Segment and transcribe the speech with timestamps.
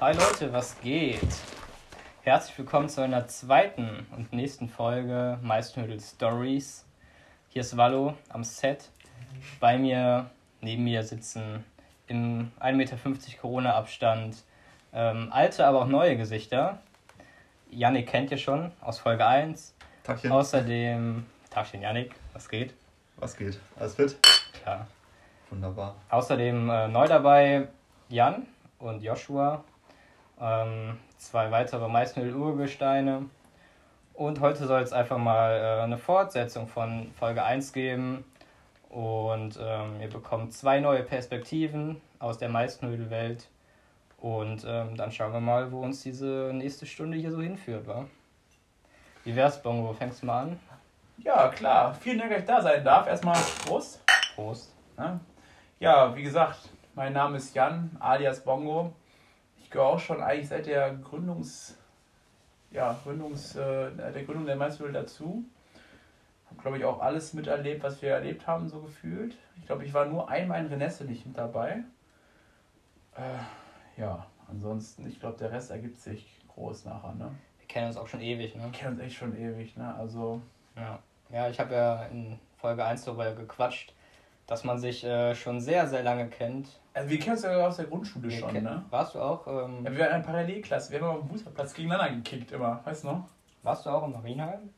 [0.00, 1.20] Hi Leute, was geht?
[2.22, 6.86] Herzlich willkommen zu einer zweiten und nächsten Folge Meisterhüttel Stories.
[7.50, 8.88] Hier ist Wallo am Set.
[9.60, 10.30] Bei mir,
[10.62, 11.66] neben mir sitzen
[12.06, 12.96] im 1,50 Meter
[13.42, 14.42] Corona-Abstand
[14.94, 16.78] ähm, alte, aber auch neue Gesichter.
[17.70, 19.74] Yannick kennt ihr schon aus Folge 1.
[20.02, 20.32] Tagchen.
[20.32, 22.72] Außerdem, Tagchen Yannick, was geht?
[23.16, 23.60] Was geht?
[23.78, 24.16] Alles fit?
[24.62, 24.86] Klar.
[25.50, 25.94] Wunderbar.
[26.08, 27.68] Außerdem äh, neu dabei
[28.08, 28.46] Jan
[28.78, 29.62] und Joshua.
[30.40, 33.26] Ähm, zwei weitere Meißnöl-Urgesteine.
[34.14, 38.24] Und heute soll es einfach mal äh, eine Fortsetzung von Folge 1 geben.
[38.88, 43.48] Und ähm, ihr bekommt zwei neue Perspektiven aus der Meißnödel-Welt.
[44.18, 48.06] Und ähm, dann schauen wir mal, wo uns diese nächste Stunde hier so hinführt, wa?
[49.24, 49.92] Wie wär's, Bongo?
[49.92, 50.60] Fängst du mal an?
[51.18, 51.94] Ja, klar.
[51.94, 53.06] Vielen Dank, dass ich da sein darf.
[53.06, 54.00] Erstmal Prost.
[54.34, 54.74] Prost.
[54.98, 55.20] Ja,
[55.78, 58.92] ja wie gesagt, mein Name ist Jan, alias Bongo.
[59.70, 61.78] Ich gehöre auch schon eigentlich seit der Gründungs,
[62.72, 65.44] ja, Gründungs, äh, der Gründung der Meisterwelt dazu.
[66.46, 69.36] Habe, glaube ich, auch alles miterlebt, was wir erlebt haben, so gefühlt.
[69.58, 71.84] Ich glaube, ich war nur einmal in Renesse nicht mit dabei.
[73.14, 77.30] Äh, ja, ansonsten, ich glaube, der Rest ergibt sich groß nachher, ne?
[77.60, 78.64] Wir kennen uns auch schon ewig, ne?
[78.64, 79.94] Wir kennen uns echt schon ewig, ne?
[79.94, 80.42] Also.
[80.74, 80.98] Ja,
[81.30, 83.94] ja ich habe ja in Folge 1 darüber gequatscht,
[84.50, 86.80] dass man sich äh, schon sehr, sehr lange kennt.
[86.92, 88.84] Also wir kennen uns ja aus der Grundschule Wir schon, ne?
[88.90, 90.90] Warst du auch, ähm, Ja, wir waren eine Parallelklasse.
[90.90, 92.80] Wir haben auf dem Fußballplatz gegeneinander gekickt immer.
[92.84, 93.28] Weißt du noch?
[93.62, 94.70] warst du auch im Marienheim?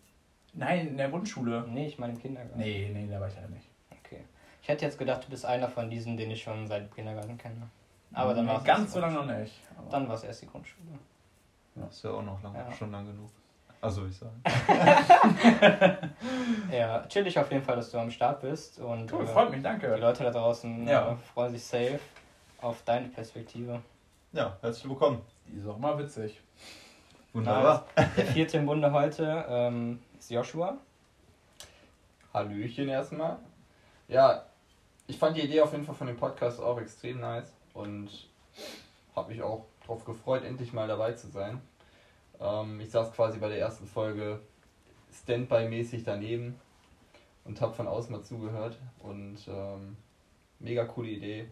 [0.52, 1.64] Nein, in der Grundschule.
[1.66, 2.58] Nee, ich meine im Kindergarten.
[2.58, 3.66] Nee, nee, da war ich ja nicht.
[4.04, 4.24] Okay.
[4.60, 7.70] Ich hätte jetzt gedacht, du bist einer von diesen, den ich schon seit Kindergarten kenne.
[8.12, 9.58] Aber dann nee, war es ganz so lange noch nicht.
[9.78, 10.84] Aber Dann war es erst die Grundschule.
[11.76, 12.70] Das ist ja auch noch lang, Ja.
[12.72, 13.30] schon lang genug.
[13.82, 14.40] Also ich sagen.
[16.72, 18.78] Ja, chillig auf jeden Fall, dass du am Start bist.
[18.78, 19.94] Und cool, äh, freut mich, die danke.
[19.96, 21.12] Leute da draußen Ja.
[21.12, 21.98] äh, freuen sich safe
[22.62, 23.82] auf deine Perspektive.
[24.32, 25.20] Ja, herzlich willkommen.
[25.48, 26.40] Die ist auch mal witzig.
[27.34, 27.86] Wunderbar.
[28.16, 30.78] Der vierte im Bunde heute ähm, ist Joshua.
[32.32, 33.36] Hallöchen erstmal.
[34.08, 34.44] Ja,
[35.06, 38.08] ich fand die Idee auf jeden Fall von dem Podcast auch extrem nice und
[39.14, 41.60] habe mich auch darauf gefreut, endlich mal dabei zu sein.
[42.42, 44.40] Ähm, ich saß quasi bei der ersten Folge
[45.12, 46.60] Standby-mäßig daneben
[47.44, 49.96] und habe von außen mal zugehört und ähm,
[50.58, 51.50] mega coole Idee.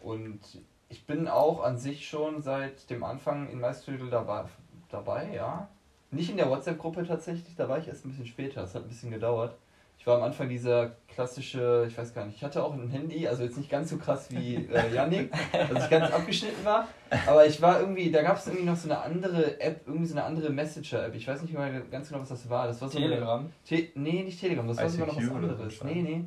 [0.00, 0.40] Und
[0.88, 4.44] ich bin auch an sich schon seit dem Anfang in Meisterhügel dabei,
[4.88, 5.68] dabei, ja.
[6.10, 8.88] Nicht in der WhatsApp-Gruppe tatsächlich, da war ich erst ein bisschen später, es hat ein
[8.88, 9.56] bisschen gedauert.
[10.04, 13.26] Ich war am Anfang dieser klassische, ich weiß gar nicht, ich hatte auch ein Handy,
[13.26, 15.32] also jetzt nicht ganz so krass wie äh, Yannick,
[15.72, 16.88] dass ich ganz abgeschnitten war,
[17.26, 20.14] aber ich war irgendwie, da gab es irgendwie noch so eine andere App, irgendwie so
[20.14, 22.66] eine andere Messenger-App, ich weiß nicht mehr ganz genau, was das war.
[22.66, 23.50] Das war so eine- Telegram.
[23.66, 25.82] Te nee, nicht Telegram, das war sogar noch was anderes.
[25.84, 26.24] Nee, nee.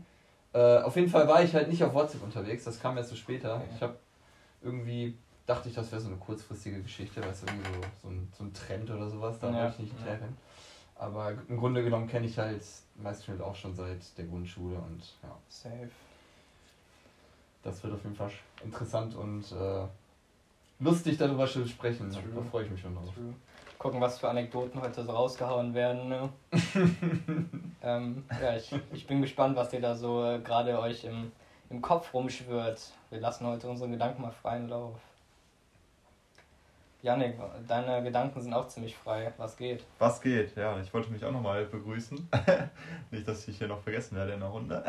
[0.59, 3.15] Äh, auf jeden Fall war ich halt nicht auf WhatsApp unterwegs, das kam erst so
[3.15, 3.61] später.
[3.75, 3.95] Ich habe
[4.63, 5.15] irgendwie,
[5.45, 8.43] dachte ich, das wäre so eine kurzfristige Geschichte, weißt du, irgendwie so, so, ein, so
[8.43, 9.69] ein Trend oder sowas, da Ja.
[9.69, 10.29] ich nicht hinterher.
[10.95, 12.63] Aber im Grunde genommen kenne ich halt
[12.97, 15.89] Meisterschmidt auch schon seit der Grundschule und ja, Safe.
[17.63, 18.31] das wird auf jeden Fall
[18.63, 19.85] interessant und äh,
[20.79, 22.09] lustig darüber zu sprechen.
[22.11, 22.23] True.
[22.35, 23.13] Da freue ich mich schon drauf.
[23.13, 23.33] True.
[23.77, 26.09] Gucken, was für Anekdoten heute so rausgehauen werden.
[26.09, 26.29] Ne?
[27.83, 31.31] ähm, ja, ich, ich bin gespannt, was dir da so äh, gerade euch im,
[31.69, 32.91] im Kopf rumschwirrt.
[33.11, 34.99] Wir lassen heute unsere Gedanken mal freien Lauf.
[37.03, 37.35] Janik,
[37.67, 39.31] deine Gedanken sind auch ziemlich frei.
[39.37, 39.85] Was geht?
[39.99, 40.55] Was geht?
[40.55, 42.29] Ja, ich wollte mich auch nochmal begrüßen.
[43.11, 44.83] nicht, dass ich hier noch vergessen werde in der Runde.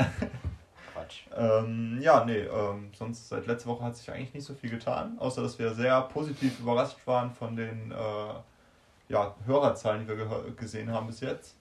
[0.94, 1.22] Quatsch.
[1.36, 5.18] Ähm, ja, nee, ähm, sonst seit letzter Woche hat sich eigentlich nicht so viel getan,
[5.18, 10.90] außer dass wir sehr positiv überrascht waren von den äh, ja, Hörerzahlen, die wir gesehen
[10.90, 11.56] haben bis jetzt.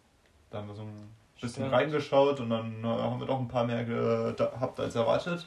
[0.50, 1.10] Da haben wir so ein
[1.40, 1.74] bisschen Stimmt.
[1.74, 5.46] reingeschaut und dann äh, haben wir doch ein paar mehr gehabt als erwartet.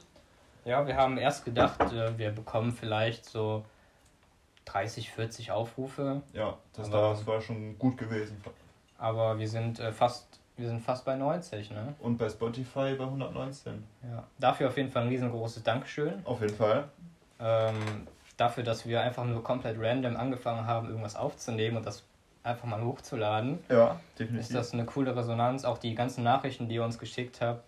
[0.65, 3.65] Ja, wir haben erst gedacht, äh, wir bekommen vielleicht so
[4.73, 8.43] 30, 40 Aufrufe, Ja, das, Aber- das war schon gut gewesen.
[8.99, 10.27] aber wir sind äh, fast
[10.57, 11.95] wir sind fast bei 90, ne?
[12.01, 13.83] Und bei Spotify bei 119.
[14.03, 14.25] Ja.
[14.39, 16.21] Dafür auf jeden Fall ein riesengroßes Dankeschön.
[16.27, 16.85] Auf jeden Fall.
[17.41, 22.03] ähm, dafür, dass wir einfach nur komplett random angefangen haben, irgendwas aufzunehmen und das
[22.43, 24.53] einfach mal hochzuladen, Ja, ist definitiv.
[24.55, 25.65] das eine coole Resonanz.
[25.65, 27.65] Auch die ganzen Nachrichten, die ihr uns geschickt habt,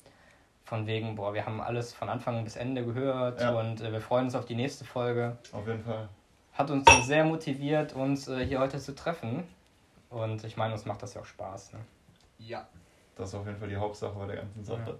[0.64, 3.52] von wegen, boah, wir haben alles von Anfang bis Ende gehört Ja.
[3.58, 5.38] und äh, wir freuen uns auf die nächste Folge.
[5.52, 6.08] Auf jeden Fall.
[6.52, 9.44] Hat uns sehr motiviert, uns äh, hier heute zu treffen.
[10.10, 11.72] Und ich meine, uns macht das ja auch Spaß.
[11.72, 11.80] Ne?
[12.38, 12.66] Ja.
[13.16, 14.96] Das ist auf jeden Fall die Hauptsache bei der ganzen Sache.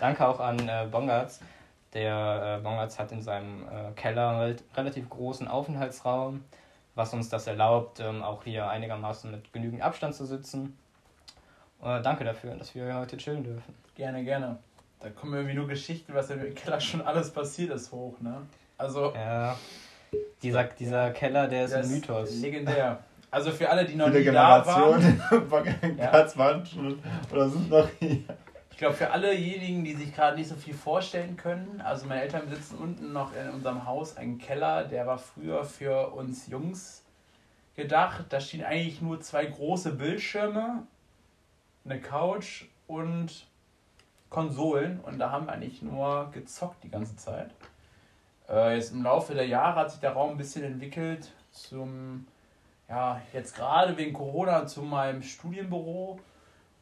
[0.00, 1.40] Danke auch an äh, Bongartz.
[1.92, 6.44] Der äh, Bongartz hat in seinem äh, Keller einen rel- relativ großen Aufenthaltsraum,
[6.94, 10.76] was uns das erlaubt, ähm, auch hier einigermaßen mit genügend Abstand zu sitzen.
[11.82, 13.74] Äh, danke dafür, dass wir heute chillen dürfen.
[13.94, 14.58] Gerne, gerne.
[15.00, 18.42] Da kommen irgendwie nur Geschichten, was im Keller schon alles passiert ist, hoch, ne?
[18.78, 19.56] Also, Ja,
[20.42, 22.40] Dieser, dieser Keller, der ist Das ein Mythos.
[22.40, 23.00] Legendär.
[23.30, 25.00] Also für alle, die noch Viele nie da waren.
[25.00, 26.06] Generationen Ja.
[26.08, 26.70] Katzwand
[27.32, 28.22] oder sind noch hier.
[28.70, 32.48] Ich glaube, für allejenigen, die sich gerade nicht so viel vorstellen können, also meine Eltern
[32.48, 37.02] besitzen unten noch in unserem Haus einen Keller, der war früher für uns Jungs
[37.74, 38.26] gedacht.
[38.28, 40.82] Da stehen eigentlich nur zwei große Bildschirme,
[41.86, 43.46] eine Couch und
[44.28, 47.50] Konsolen und da haben wir eigentlich nur gezockt die ganze Zeit.
[48.48, 52.26] Äh, jetzt im Laufe der Jahre hat sich der Raum ein bisschen entwickelt zum,
[52.88, 56.20] ja, jetzt gerade wegen Corona zu meinem Studienbüro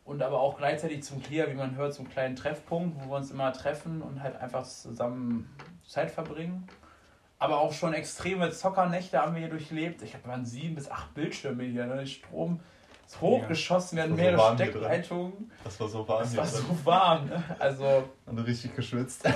[0.05, 3.31] und aber auch gleichzeitig zum Clear, wie man hört, zum kleinen Treffpunkt, wo wir uns
[3.31, 5.49] immer treffen und halt einfach zusammen
[5.87, 6.69] Zeit verbringen.
[7.39, 10.03] Aber auch schon extreme Zockernächte haben wir hier durchlebt.
[10.03, 11.87] Ich habe mal sieben bis acht Bildschirme hier.
[11.87, 12.07] Ne?
[12.07, 12.61] Strom
[13.21, 14.69] hochgeschossen, wir hatten Das war so mehrere drin.
[14.71, 15.51] Steckleitungen.
[15.65, 17.27] Das war so warm hier war so warm.
[17.27, 17.43] Ne?
[17.59, 19.25] Also, Und richtig geschwitzt.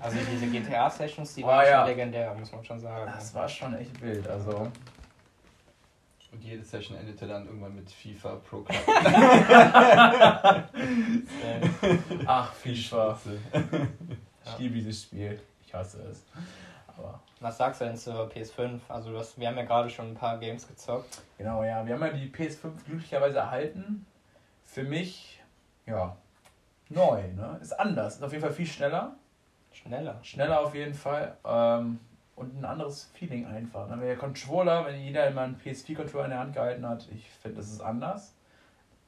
[0.00, 1.78] Also diese GTA-Sessions, die Oh, waren ja.
[1.80, 3.10] schon legendär, muss man schon sagen.
[3.14, 4.26] das war schon echt wild.
[4.28, 4.70] Also,
[6.32, 8.78] Und jede Session endete dann irgendwann mit FIFA Pro Club.
[12.26, 13.16] Ach, FIFA.
[13.16, 13.38] Spitze.
[14.44, 15.40] Ich liebe dieses Spiel.
[15.66, 16.24] Ich hasse es.
[16.98, 18.80] Aber Was sagst du denn zur PS5?
[18.88, 21.22] Also du hast, wir haben ja gerade schon ein paar Games gezockt.
[21.38, 21.86] Genau, ja.
[21.86, 24.04] Wir haben ja die PS5 glücklicherweise erhalten.
[24.64, 25.40] Für mich,
[25.86, 26.16] ja,
[26.88, 27.58] neu, ne?
[27.62, 28.16] Ist anders.
[28.16, 29.14] Ist auf jeden Fall viel schneller.
[29.72, 30.18] Schneller.
[30.22, 31.36] Schneller auf jeden Fall.
[31.44, 32.00] Ähm,
[32.34, 33.88] und ein anderes Feeling einfach.
[33.88, 33.96] Ne?
[33.98, 37.70] Der Controller, wenn jeder immer einen PS4-Controller in der Hand gehalten hat, ich finde, das
[37.70, 38.34] ist anders.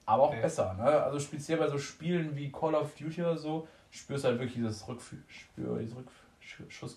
[0.06, 0.40] Aber auch Okay.
[0.42, 0.74] besser.
[0.74, 0.84] Ne?
[0.84, 4.56] Also speziell bei so Spielen wie Call of Duty oder so, spürst du halt wirklich
[4.56, 5.96] dieses Rückspür, dieses
[6.58, 6.96] Rückstoß.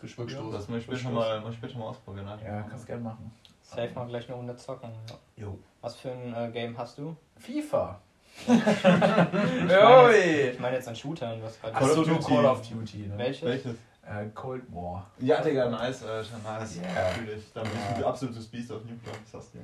[0.51, 2.25] Das muss ich später mal, muss ich später mal ausprobieren.
[2.25, 2.39] ne?
[2.43, 3.31] Ja, kannst gerne machen.
[3.61, 4.89] Safe mal gleich eine Runde zocken.
[5.37, 5.43] Ja.
[5.45, 5.59] Jo.
[5.81, 7.15] Was für ein äh, Game hast du?
[7.37, 7.99] FIFA.
[8.47, 10.49] meine Ui.
[10.51, 12.23] Ich meine jetzt an Shootern, was of Achso, nur Duty.
[12.23, 12.97] Call of Duty.
[13.07, 13.17] Ne?
[13.17, 13.43] Welches?
[13.43, 13.75] Welches?
[14.05, 15.09] Äh, Cold War.
[15.19, 16.77] Ja, Digga, nice, Alter, nice.
[16.77, 17.09] Yeah.
[17.11, 17.43] Natürlich.
[17.53, 19.59] Dann bist du ein absolutes Beast auf Nuclear, das hast du.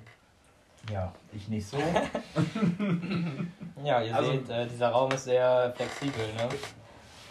[0.94, 1.78] Ja, ich nicht so.
[3.84, 6.50] Ja, ihr Also- seht, äh, dieser Raum ist sehr flexibel, ne?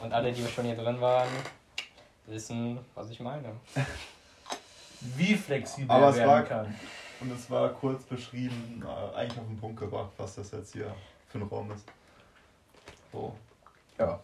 [0.02, 1.28] Und alle, die schon hier drin waren,
[2.28, 3.52] wissen, was ich meine.
[5.16, 6.74] Wie flexibel Aber er es war- kann.
[7.20, 10.94] Und es war kurz beschrieben, äh, eigentlich auf den Punkt gebracht, was das jetzt hier
[11.28, 11.84] für ein Raum ist.
[13.12, 13.34] So,
[13.98, 14.20] Ja.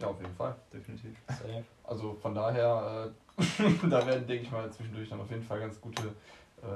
[0.00, 0.52] Ja, auf jeden Fall.
[0.72, 1.16] definitiv.
[1.28, 1.62] Safe.
[1.84, 3.42] Also von daher, äh,
[3.88, 6.66] da werden, denke ich mal, zwischendurch dann auf jeden Fall ganz gute äh,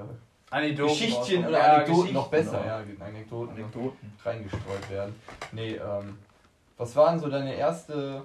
[0.51, 0.93] Anekdoten.
[0.93, 2.67] Geschichtchen oder Ja, Anekdoten Geschichten, noch besser, genau.
[3.01, 4.13] ja, Anekdoten, Anekdoten.
[4.25, 5.21] reingestreut werden.
[5.51, 6.19] Nee, ähm,
[6.77, 8.23] was war denn so deine erste,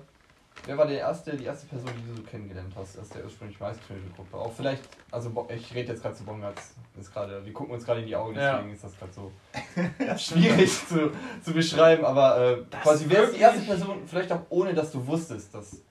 [0.66, 3.60] wer war der erste, die erste Person, die du so kennengelernt hast, aus der ursprünglich
[3.60, 4.38] Meisterkönige-Gruppe?
[4.38, 8.02] Auch vielleicht, also ich rede jetzt gerade zu Bongarts, ist gerade, wir gucken uns gerade
[8.02, 8.56] in die Augen, Ja.
[8.58, 9.32] deswegen ist das gerade so
[10.18, 11.12] schwierig zu,
[11.44, 15.06] zu beschreiben, aber äh, quasi wer ist die erste Person, vielleicht auch ohne, dass du
[15.06, 15.82] wusstest, dass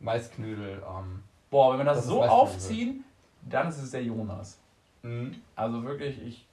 [0.00, 3.04] Maisknödel, ähm, Boah, wenn wir das, so aufziehen,
[3.42, 4.58] dann ist es der Jonas.
[5.02, 6.46] mh, Also wirklich, ich.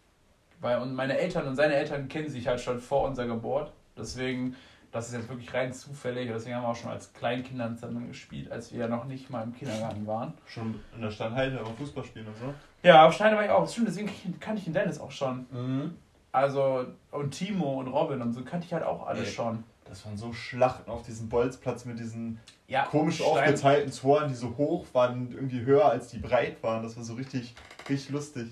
[0.62, 3.72] Weil und meine Eltern und seine Eltern kennen sich halt schon vor unserer Geburt.
[3.98, 4.58] Deswegen,
[4.92, 6.30] das ist jetzt wirklich rein zufällig.
[6.34, 9.44] Deswegen haben wir auch schon als Kleinkinder zusammen gespielt, als wir ja noch nicht mal
[9.44, 10.34] im Kindergarten waren.
[10.46, 12.54] Schon in der Steinhalle aber Fußball spielen und so.
[12.82, 13.68] Ja, auf Steine war ich auch.
[13.70, 14.10] Stimmt, deswegen
[14.40, 15.46] kannte ich den Dennis auch schon.
[15.52, 15.92] mh.
[16.32, 19.26] Also, und Timo und Robin und so kannte ich halt auch alle Ey.
[19.26, 19.64] schon.
[19.86, 24.36] Das waren so Schlachten auf diesem Bolzplatz mit diesen Ja, komisch Stein- aufgeteilten Toren, die
[24.36, 26.84] so hoch waren und irgendwie höher als die breit waren.
[26.84, 27.56] Das war so richtig,
[27.90, 28.48] richtig lustig.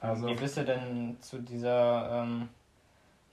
[0.00, 2.48] Also, Wie bist du denn zu dieser, ähm,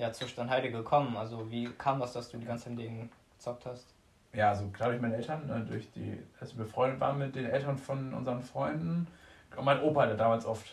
[0.03, 1.15] ja, zu Steinheide gekommen?
[1.17, 3.87] Also wie kam das, dass du die ganze Zeit mit denen gezockt hast?
[4.35, 7.45] ja, also klar durch meine Eltern, äh, durch die, als wir befreundet waren mit den
[7.45, 9.07] Eltern von unseren Freunden.
[9.55, 10.65] Und mein Opa hat damals oft,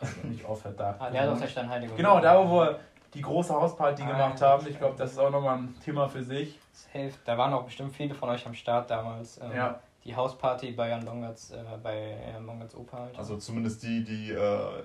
[0.00, 0.96] also nicht oft, hat da.
[0.98, 1.96] Ah, der hat auf der Steinheide gewohnt.
[1.96, 2.80] Genau, da wo wir
[3.14, 4.66] die große Hausparty Ah, gemacht ja, haben.
[4.66, 6.58] Ich glaube, das ist auch nochmal ein Thema für sich.
[6.72, 7.12] Safe.
[7.24, 9.40] Da waren auch bestimmt viele von euch am Start damals.
[9.40, 9.78] Ähm, Ja.
[10.04, 13.18] Die Hausparty bei Jan Longerts, äh, bei Jan Longerts Opa halt.
[13.18, 14.82] Also zumindest die, die, äh,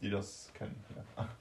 [0.00, 0.82] die das kennen.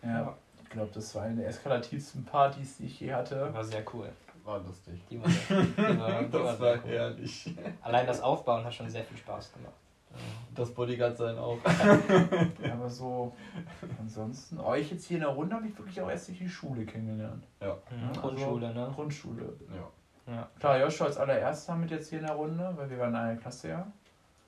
[0.03, 0.09] Ja.
[0.09, 0.33] Ja.
[0.65, 3.53] Ich glaube, das war eine der eskalativsten Partys, die ich je hatte.
[3.53, 4.09] war sehr cool.
[4.43, 4.99] war lustig.
[5.09, 6.91] Die war, die war, die war Das sehr war cool.
[6.91, 7.55] herrlich.
[7.81, 9.73] Allein das Aufbauen hat schon sehr viel Spaß gemacht.
[10.53, 11.57] Das Bodyguard sein auch.
[12.71, 13.33] Aber so,
[13.99, 16.85] ansonsten, euch jetzt hier in der Runde habe ich wirklich auch erst durch die Schule
[16.85, 17.43] kennengelernt.
[17.61, 17.67] Mhm.
[18.09, 18.91] also- Grundschule, ne?
[18.95, 19.53] Grundschule.
[20.27, 20.49] Ja, Ja.
[20.59, 23.35] Klar, Joshua als allererster mit jetzt hier in der Runde, weil wir waren in einer
[23.35, 23.87] Klasse ja.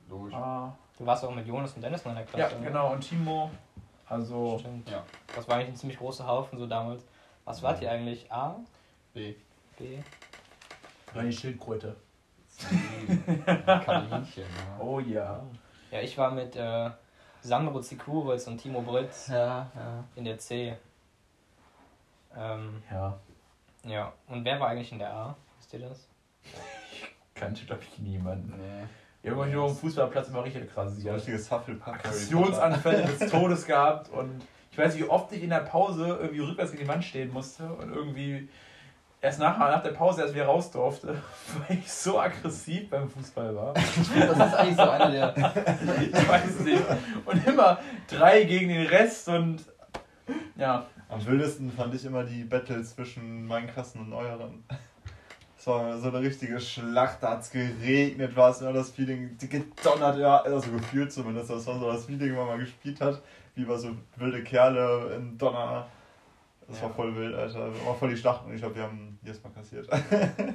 [0.09, 0.33] logisch.
[0.33, 2.55] Ah, Du warst auch mit Jonas und Dennis in der ja, Klasse.
[2.59, 2.65] ne?
[2.67, 3.51] genau, und Timo.
[4.09, 4.89] Also, Stimmt.
[4.89, 5.03] Ja.
[5.35, 7.05] Das war eigentlich ein ziemlich großer Haufen so damals.
[7.45, 8.31] Was wart ihr eigentlich?
[8.31, 8.59] A?
[9.13, 9.35] B.
[9.77, 9.99] B?
[11.13, 11.95] war die Schildkröte.
[13.85, 14.79] Kaninchen, ja.
[14.79, 15.43] Oh ja.
[15.91, 16.89] Ja, ich war mit äh,
[17.41, 20.03] Sandro Zikuritz und Timo Britz Ja, ja.
[20.15, 20.75] in der C.
[22.35, 23.17] Ähm, Ja,
[23.83, 25.35] ja, und wer war eigentlich in der A?
[25.57, 26.07] Wisst ihr das?
[27.35, 28.57] kannte, glaube ich, niemanden.
[28.57, 28.87] Nee.
[29.31, 30.95] Haben mich nur am Fußballplatz immer richtig krass.
[30.97, 31.93] So ein richtiges Hufflepuff.
[31.93, 34.41] Aggressionsanfälle des Todes gehabt und
[34.71, 37.33] ich weiß nicht, wie oft ich in der Pause irgendwie rückwärts gegen die Wand stehen
[37.33, 38.47] musste und irgendwie
[39.21, 41.07] erst nach, nach der Pause erst wieder raus durfte,
[41.67, 43.73] weil ich so aggressiv beim Fußball war.
[43.73, 45.33] Das ist eigentlich so einer der.
[46.01, 46.83] Ich weiß nicht.
[47.25, 49.65] Und immer drei gegen den Rest und
[50.57, 50.85] ja.
[51.09, 54.63] Am wildesten fand ich immer die Battles zwischen meinen Klassen und euren.
[55.67, 59.37] Das war so eine richtige Schlacht, da hat es geregnet, war es immer das Feeling,
[59.37, 63.01] die gedonnert, ja, also gefühlt zumindest, das war so das Feeling, wenn man mal gespielt
[63.01, 63.21] hat,
[63.55, 65.85] wie bei so wilde Kerle in Donner.
[66.69, 66.95] Das war Ja.
[66.95, 67.67] voll wild, Alter.
[67.85, 69.89] War voll die Schlachten und ich glaube, wir haben jedes Mal kassiert.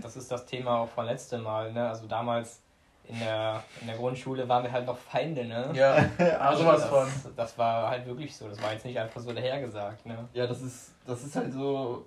[0.02, 1.88] Das ist das Thema auch von letztem Mal, ne?
[1.88, 2.62] Also damals
[3.04, 5.71] in der, in der Grundschule waren wir halt noch Feinde, ne?
[5.75, 5.97] Ja,
[6.38, 7.07] ah, sowas von.
[7.25, 8.49] das, das war halt wirklich so.
[8.49, 10.26] Das war jetzt nicht einfach so dahergesagt, ne?
[10.33, 12.07] Ja, das ist, das ist halt so.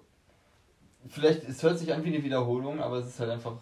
[1.08, 3.54] Vielleicht, es hört sich an wie eine Wiederholung, aber es ist halt einfach.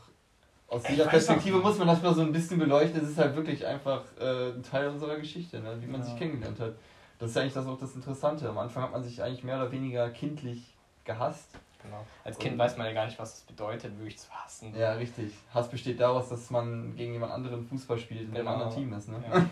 [0.67, 3.01] Aus jeder weiß Perspektive muss man das mal so ein bisschen beleuchten.
[3.03, 5.75] Es ist halt wirklich einfach äh, ein Teil unserer Geschichte, ne?
[5.81, 6.05] wie man Ja.
[6.07, 6.73] sich kennengelernt hat.
[7.19, 8.49] Das ist eigentlich das auch das Interessante.
[8.49, 10.73] Am Anfang hat man sich eigentlich mehr oder weniger kindlich
[11.05, 11.49] gehasst.
[11.83, 12.03] Genau.
[12.23, 14.73] Als Kind Und- weiß man ja gar nicht, was es bedeutet, wirklich zu hassen.
[14.75, 15.33] Ja, richtig.
[15.53, 18.51] Hass besteht daraus, dass man gegen jemand anderen Fußball spielt, in einem Genau.
[18.53, 19.09] anderen Team ist.
[19.09, 19.15] Ne?
[19.29, 19.45] Ja.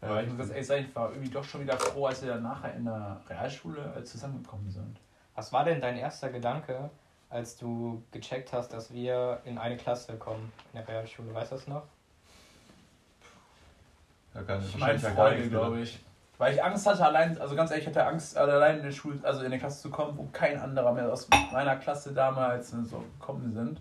[0.08, 2.30] Aber ich muss ganz ehrlich sagen, ich war irgendwie doch schon wieder froh, als wir
[2.30, 4.96] dann nachher in der Realschule äh, zusammengekommen sind.
[5.34, 6.90] Was war denn dein erster Gedanke,
[7.28, 11.32] als du gecheckt hast, dass wir in eine Klasse kommen in der Realschule?
[11.32, 11.82] Weißt du das noch?
[14.34, 16.04] Ja, gar Ich meine Freude, glaube ich.
[16.38, 19.18] Weil ich Angst hatte, allein, also ganz ehrlich, ich hatte Angst, allein in der Schule,
[19.22, 22.82] also in der Klasse zu kommen, wo kein anderer mehr aus meiner Klasse damals ne,
[22.84, 23.78] so gekommen sind.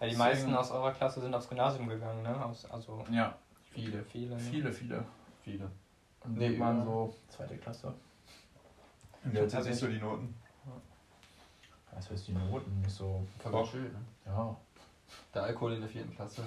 [0.00, 2.44] Ja, die Deswegen- meisten aus eurer Klasse sind aufs Gymnasium gegangen, ne?
[2.44, 3.34] Aus, also Ja,
[3.70, 4.34] Viele, viele.
[4.34, 4.40] Ne?
[4.40, 5.04] viele, viele.
[5.42, 5.70] viele.
[6.24, 7.94] Und Nee, waren so zweite Klasse.
[9.24, 10.34] Und jetzt hat sich so die Noten.
[11.94, 12.80] Was heißt die Noten?
[12.80, 13.22] Nicht so.
[13.38, 14.00] Voll schön, ne?
[14.26, 14.56] Ja.
[15.34, 16.42] Der Alkohol in der vierten Klasse.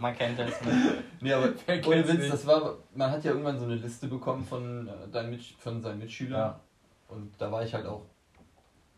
[0.00, 0.60] Man kennt das.
[0.62, 1.02] Ne?
[1.20, 1.52] nee, aber
[1.86, 2.32] ohne Witz, nicht?
[2.32, 5.80] das war, man hat ja irgendwann so eine Liste bekommen von, äh, deinen Mit, von
[5.80, 6.40] seinen Mitschülern.
[6.40, 6.60] Ja.
[7.08, 8.02] Und da war ich halt auch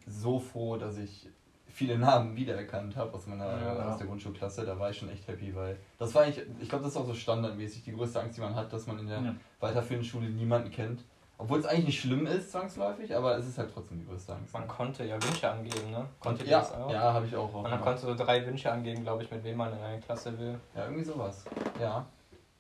[0.07, 1.29] so froh, dass ich
[1.67, 3.91] viele Namen wiedererkannt habe aus meiner Ja.
[3.91, 4.65] aus der Grundschulklasse.
[4.65, 7.07] Da war ich schon echt happy, weil das war eigentlich, ich glaube, das ist auch
[7.07, 9.35] so standardmäßig die größte Angst, die man hat, dass man in der Ja.
[9.61, 11.05] weiterführenden Schule niemanden kennt.
[11.37, 14.53] Obwohl es eigentlich nicht schlimm ist, zwangsläufig, aber es ist halt trotzdem die größte Angst.
[14.55, 16.07] Man konnte ja Wünsche angeben, ne?
[16.21, 16.91] Konntet ihr ja, das auch?
[16.91, 17.53] ja, habe ich auch.
[17.53, 20.01] auch Und dann konntest du drei Wünsche angeben, glaube ich, mit wem man in eine
[20.01, 20.59] Klasse will.
[20.77, 21.45] Ja, irgendwie sowas.
[21.81, 22.07] Ja.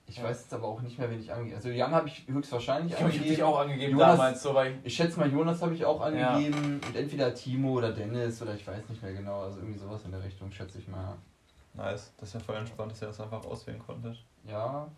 [0.07, 0.25] Ich Ja.
[0.25, 3.01] weiß jetzt aber auch nicht mehr, wen ich angegeben Also Jan habe ich höchstwahrscheinlich Ich
[3.01, 6.01] habe dich auch angegeben Jonas- damals, so weil Ich schätze mal, Jonas habe ich auch
[6.13, 6.31] Ja.
[6.33, 6.81] angegeben.
[6.87, 9.43] Und entweder Timo oder Dennis oder ich weiß nicht mehr genau.
[9.43, 11.15] Also irgendwie sowas in der Richtung, schätze ich mal.
[11.75, 12.13] Nice.
[12.19, 14.23] Das ist ja voll entspannt, dass ihr das einfach auswählen konntet.
[14.47, 14.89] Ja.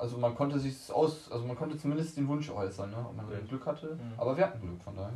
[0.00, 2.96] Also man konnte sich aus, also man konnte zumindest den Wunsch äußern, ne?
[3.06, 3.42] ob man Okay.
[3.46, 3.96] Glück hatte.
[3.96, 4.14] Mhm.
[4.16, 5.12] Aber wir hatten Glück von daher.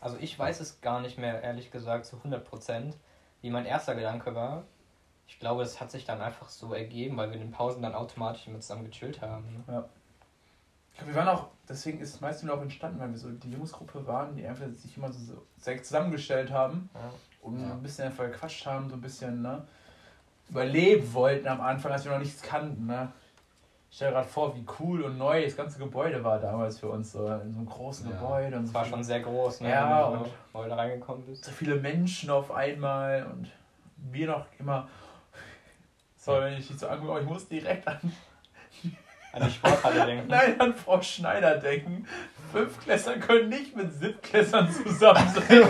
[0.00, 2.94] Also ich weiß es gar nicht mehr, ehrlich gesagt, zu 100%,
[3.42, 4.64] wie mein erster Gedanke war.
[5.28, 7.94] Ich glaube, es hat sich dann einfach so ergeben, weil wir in den Pausen dann
[7.94, 9.64] automatisch immer zusammen gechillt haben.
[9.68, 9.84] Ne?
[10.92, 13.52] Ich glaub, wir waren auch, deswegen ist es meistens auch entstanden, weil wir so die
[13.52, 17.00] Jungsgruppe waren, die einfach sich immer so, so sehr zusammengestellt haben Ja.
[17.42, 17.70] und Ja.
[17.70, 19.62] ein bisschen einfach gequatscht haben, so ein bisschen, ne?
[20.48, 23.12] Überleben wollten am Anfang, als wir noch nichts kannten, ne?
[23.90, 27.10] Ich stelle gerade vor, wie cool und neu das ganze Gebäude war damals für uns,
[27.12, 28.16] so in so einem großen Ja.
[28.16, 28.56] Gebäude.
[28.56, 29.70] Und Es so war schon sehr groß, ne?
[29.70, 30.12] Ja,
[30.52, 31.44] wenn du da reingekommen bist.
[31.44, 33.50] so viele Menschen auf einmal und
[34.12, 34.88] wir noch immer.
[36.16, 37.98] Sorry, wenn ich dich so angucke, aber ich muss direkt an,
[39.32, 40.28] An die Sporthalle denken.
[40.28, 42.06] nein, an Frau Schneider denken.
[42.52, 45.44] Fünftklässler können nicht mit Siebtklässlern zusammen sein.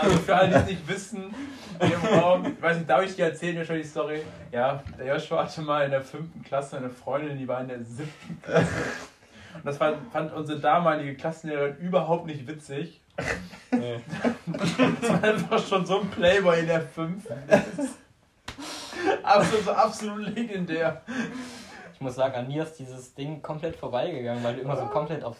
[0.00, 1.34] also für alle, die es nicht wissen,
[1.80, 4.22] hier im Raum, ich weiß nicht, darf ich dir erzählen, Joshua, die Story?
[4.50, 7.82] Ja, der Joshua hatte mal in der fünften Klasse eine Freundin, die war in der
[7.84, 8.68] siebten Klasse.
[9.54, 13.00] Und das fand, fand unsere damalige Klassenlehrerin überhaupt nicht witzig.
[13.70, 14.00] Nee.
[15.00, 17.24] Das war einfach schon so ein Playboy in der 5.
[19.22, 21.02] Absolut, so absolut legendär.
[21.94, 25.24] Ich muss sagen, an mir ist dieses Ding komplett vorbeigegangen, weil du immer so komplett
[25.24, 25.36] auf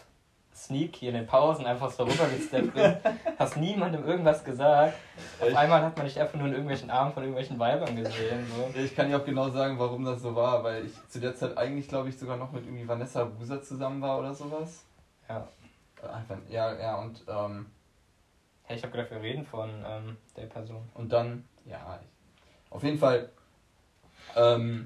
[0.55, 2.97] Sneak hier in den Pausen einfach so rübergesteppt bist.
[3.39, 4.95] Hast niemandem irgendwas gesagt.
[5.41, 8.47] Auf einmal hat man dich einfach nur in irgendwelchen Armen von irgendwelchen Weibern gesehen.
[8.57, 8.79] So.
[8.79, 11.57] Ich kann dir auch genau sagen, warum das so war, weil ich zu der Zeit
[11.57, 14.85] eigentlich, glaube ich, sogar noch mit irgendwie Vanessa Buser zusammen war oder sowas.
[15.29, 15.49] Ja.
[16.03, 17.67] Einfach- Ja, ja, und, ähm,
[18.65, 20.89] Hey, ich habe gedacht, wir reden von ähm, der Person.
[20.95, 23.29] und dann, ja, ich, auf jeden Fall,
[24.37, 24.85] ähm,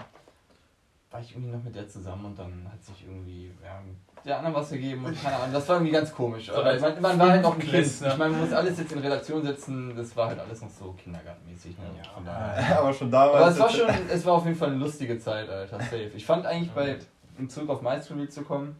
[1.16, 3.80] war ich irgendwie noch mit der zusammen und dann hat sich irgendwie, ja,
[4.22, 6.48] der anderen was gegeben und keine Ahnung, das war irgendwie ganz komisch.
[6.48, 7.70] So man, man war halt noch ein Kind.
[7.70, 8.12] Fünftklässler.
[8.12, 10.92] Ich meine, man muss alles jetzt in Relation setzen, das war halt alles noch so
[10.92, 11.78] kindergartenmäßig.
[11.78, 11.84] Ne?
[11.96, 12.10] Ja.
[12.10, 12.78] Von daher.
[12.80, 13.40] Aber schon damals.
[13.40, 16.10] Aber es war schon, es war auf jeden Fall eine lustige Zeit, Alter, safe.
[16.14, 16.98] Ich fand eigentlich bei,
[17.38, 18.76] im Zug auf Meisterschule zu kommen,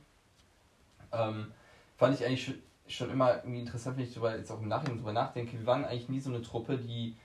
[1.13, 1.53] ähm,
[1.97, 2.55] fand ich eigentlich schon,
[2.87, 5.59] schon immer irgendwie interessant, wenn ich darüber jetzt auch im Nachhinein drüber nachdenke.
[5.59, 7.17] Wir waren eigentlich nie so eine Truppe, die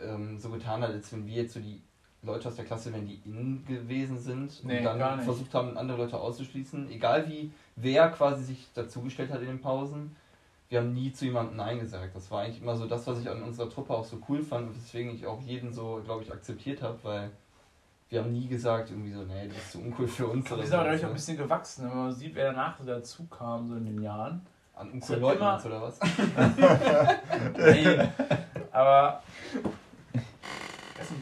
[0.00, 1.82] ähm, so getan hat, als wenn wir jetzt so die
[2.22, 5.98] Leute aus der Klasse wären, die innen gewesen sind Nee, und dann versucht haben, andere
[5.98, 6.90] Leute auszuschließen.
[6.90, 10.14] Egal wie wer quasi sich dazugestellt hat in den Pausen,
[10.68, 12.14] wir haben nie zu jemandem Nein gesagt.
[12.14, 14.68] Das war eigentlich immer so das, was ich an unserer Truppe auch so cool fand
[14.68, 17.30] und weswegen ich auch jeden so, glaube ich, akzeptiert habe, weil
[18.10, 20.48] wir haben nie gesagt, irgendwie so, nee, du bist zu uncool für uns.
[20.50, 21.14] Wir sind aber so, dadurch auch ein ne?
[21.14, 24.44] bisschen gewachsen, wenn man sieht, wer danach so dazu kam, so in den Jahren.
[24.74, 26.00] An uncoolen Leuten immer- oder was?
[27.58, 28.08] Nee,
[28.72, 29.22] aber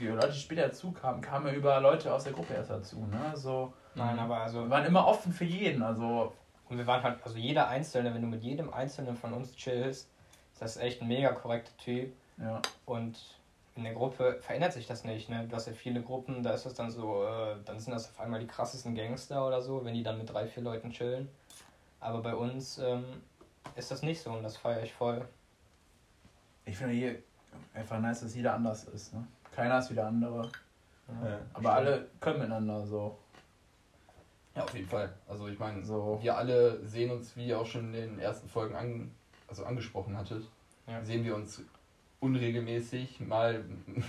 [0.01, 2.33] ich weiß nicht, wie Leute die später dazu kamen, kamen ja über Leute aus der
[2.33, 3.07] Gruppe erst dazu.
[3.07, 3.33] Ne?
[3.35, 4.63] So, Nein, aber also.
[4.63, 5.83] wir waren immer offen für jeden.
[5.83, 6.33] Also,
[6.69, 10.09] Und wir waren halt, also jeder Einzelne, wenn du mit jedem Einzelnen von uns chillst,
[10.53, 12.13] ist das echt ein mega korrekter Typ.
[12.39, 12.61] ja.
[12.87, 13.19] Und
[13.75, 15.29] in der Gruppe verändert sich das nicht.
[15.29, 15.47] Ne?
[15.49, 18.19] Du hast ja viele Gruppen, da ist das dann so, äh, dann sind das auf
[18.21, 21.29] einmal die krassesten Gangster oder so, wenn die dann mit drei, vier Leuten chillen.
[22.01, 23.05] Aber bei uns ähm,
[23.77, 25.27] ist das nicht so und das feiere ich voll.
[26.65, 27.23] Ich finde hier
[27.73, 29.15] einfach nice, dass jeder anders ist.
[29.15, 29.25] Ne?
[29.59, 30.49] Keiner ist wie der andere.
[31.09, 31.39] Ja.
[31.53, 33.19] Aber alle können miteinander so.
[34.55, 35.13] Ja, auf jeden Fall.
[35.27, 36.19] Also ich meine, So.
[36.23, 39.11] wir alle sehen uns, wie ihr auch schon in den ersten Folgen an,
[39.49, 40.45] also angesprochen hattet,
[40.87, 41.03] Ja.
[41.03, 41.61] sehen wir uns
[42.21, 43.65] unregelmäßig, mal,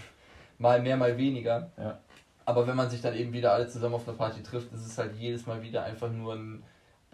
[0.59, 1.71] mal mehr, mal weniger.
[1.77, 1.97] Ja.
[2.45, 4.97] Aber wenn man sich dann eben wieder alle zusammen auf einer Party trifft, ist es
[4.99, 6.63] halt jedes Mal wieder einfach nur ein,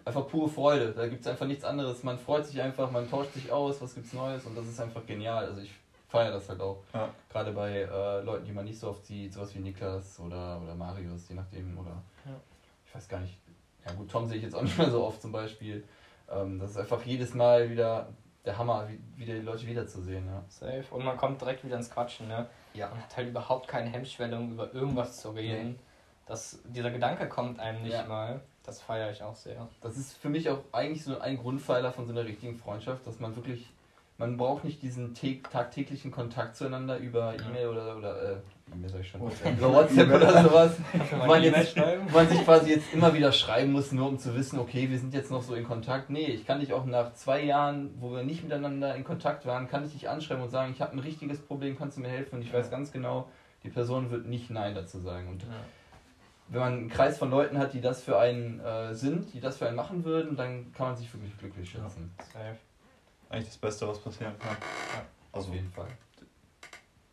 [0.04, 0.92] einfach pure Freude.
[0.92, 2.04] Da gibt es einfach nichts anderes.
[2.04, 5.06] Man freut sich einfach, man tauscht sich aus, was gibt's Neues und das ist einfach
[5.06, 5.46] genial.
[5.46, 5.72] Also ich
[6.16, 6.84] feiere das halt auch.
[6.94, 7.10] Ja.
[7.30, 10.76] Gerade bei äh, Leuten, die man nicht so oft sieht, sowas wie Niklas oder, oder
[10.76, 11.92] Marius, je nachdem, oder
[12.26, 12.32] Ja.
[12.86, 13.38] ich weiß gar nicht.
[13.86, 15.84] Ja gut, Tom sehe ich jetzt auch nicht mehr so oft zum Beispiel.
[16.32, 18.08] Ähm, das ist einfach jedes Mal wieder
[18.46, 20.44] der Hammer, wie, wieder die Leute wiederzusehen, ja.
[20.50, 20.84] Safe.
[20.92, 22.48] Und man kommt direkt wieder ins Quatschen, ne?
[22.74, 22.90] Ja.
[22.90, 25.80] Man hat halt überhaupt keine Hemmschwelle, um über irgendwas zu reden.
[26.28, 28.06] Das, dieser Gedanke kommt einem nicht Ja.
[28.06, 28.42] mal.
[28.64, 29.68] Das feiere ich auch sehr.
[29.82, 33.20] Das ist für mich auch eigentlich so ein Grundpfeiler von so einer richtigen Freundschaft, dass
[33.20, 33.72] man wirklich,
[34.18, 38.36] man braucht nicht diesen tä- tagtäglichen Kontakt zueinander über E-Mail oder, oder äh,
[38.74, 39.58] E-Mail sag ich schon, WhatsApp.
[39.58, 40.78] über WhatsApp oder sowas.
[41.20, 41.76] Wo man, jetzt,
[42.14, 45.14] man sich quasi jetzt immer wieder schreiben muss, nur um zu wissen, okay, wir sind
[45.14, 46.10] jetzt noch so in Kontakt.
[46.10, 49.68] Nee, ich kann dich auch nach zwei Jahren, wo wir nicht miteinander in Kontakt waren,
[49.68, 52.36] kann ich dich anschreiben und sagen, ich habe ein richtiges Problem, kannst du mir helfen?
[52.36, 53.28] Und ich weiß ganz genau,
[53.64, 55.28] die Person wird nicht Nein dazu sagen.
[55.28, 55.50] Und Ja.
[56.48, 59.58] wenn man einen Kreis von Leuten hat, die das für einen äh, sind, die das
[59.58, 62.14] für einen machen würden, dann kann man sich wirklich glücklich schätzen.
[62.32, 62.56] Safe.
[63.36, 64.56] Eigentlich das Beste, was passieren kann.
[65.34, 65.90] Also, Auf jeden Fall.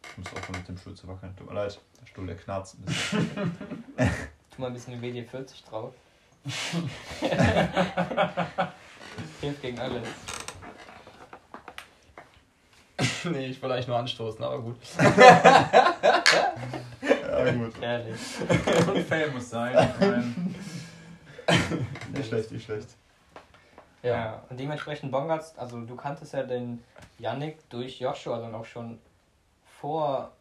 [0.04, 1.34] ich muss auch mit dem Stuhl zu wackeln.
[1.34, 3.56] Tut mir leid, der Stuhl, der knarzt ein bisschen.
[4.54, 5.92] Tu mal ein bisschen WD-40 drauf.
[9.40, 10.06] Hilft gegen alles.
[13.24, 14.76] nee, ich wollte eigentlich nur anstoßen, aber gut.
[15.00, 15.96] ja,
[17.50, 17.82] gut.
[17.82, 18.20] Ehrlich.
[18.86, 20.54] Und Fail muss sein.
[22.12, 22.90] Nicht schlecht, nicht schlecht.
[24.02, 24.42] Ja.
[24.50, 26.82] und dementsprechend Bongartz, also du kanntest ja den
[27.18, 28.98] Yannick durch Joshua dann auch schon
[29.80, 30.32] vor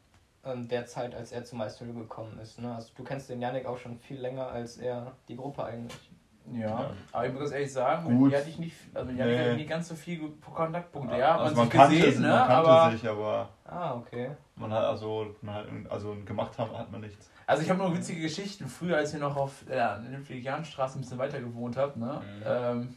[0.43, 2.59] ähm, der Zeit, als er zum Meisterlü gekommen ist.
[2.59, 2.73] Ne?
[2.73, 6.09] Also du kennst den Yannick auch schon viel länger als er die Gruppe eigentlich.
[6.53, 8.31] Ja, aber ich muss ehrlich sagen, mit Gut.
[8.31, 9.55] ihr hatte ich nicht, also mit ihr hatte ich Nee.
[9.57, 11.15] nicht ganz so viele Kontaktpunkte.
[11.15, 12.27] Ja, also man man gesehen, ne?
[12.29, 14.31] man kannte aber sich, aber Ah, okay.
[14.55, 17.29] man hat also, man hat, also gemacht haben hat man nichts.
[17.45, 18.67] also ich habe nur witzige Geschichten.
[18.67, 22.21] Früher, als ich noch auf der Ludwig-Jahn-Straße ein bisschen weiter gewohnt habe, ne?
[22.23, 22.43] Mhm.
[22.47, 22.95] Ähm,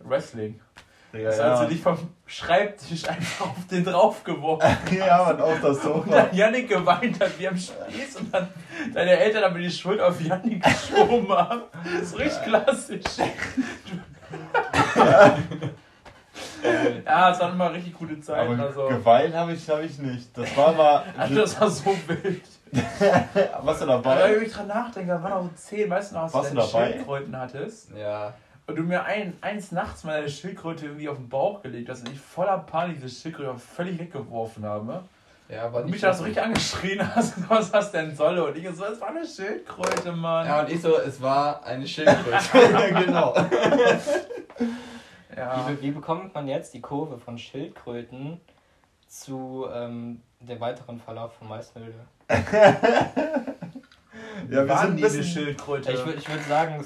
[0.00, 0.60] Wrestling.
[1.12, 4.68] Ja, Das hast du dich vom Schreibtisch einfach auf den draufgeworfen.
[4.98, 6.10] ja, man auf das Und Sofa.
[6.10, 8.48] dann Yannick geweint hat wie am Spieß und dann
[8.92, 11.62] deine Eltern aber die Schuld auf Yannick geschoben haben.
[11.84, 13.04] Das ist richtig klassisch.
[17.04, 18.54] Ja, es waren immer richtig gute Zeiten.
[18.54, 20.36] Aber Also, geweint habe ich, hab ich nicht.
[20.36, 21.04] Das war mal.
[21.16, 22.42] also das war so wild.
[23.62, 24.34] Warst du dabei?
[24.34, 26.56] wenn ich dran nachdenke, da waren auch so zehn, weißt du noch, als Warst du
[26.56, 26.92] du deine?
[26.92, 28.34] Schildkröten hattest Ja.
[28.66, 32.06] Und du mir ein, eins nachts mal deine Schildkröte irgendwie auf den Bauch gelegt hast
[32.06, 35.04] und ich voller Panik diese Schildkröte völlig weggeworfen habe.
[35.48, 38.44] Ja, aber Und mich da so richtig angeschrien hast, was das denn solle.
[38.44, 40.46] Und ich so, es war eine Schildkröte, Mann.
[40.46, 42.94] Ja, und ich so, es war eine Schildkröte.
[43.04, 43.34] genau.
[45.36, 45.68] Ja.
[45.68, 48.40] Wie, wie bekommt man jetzt die Kurve von Schildkröten
[49.06, 52.06] zu ähm, dem weiteren Verlauf von Meisterhöhle?
[54.50, 55.24] Ja, wir sind ein die eine bisschen.
[55.24, 55.92] Schildkröte.
[55.92, 56.84] Ich würde ich würd sagen,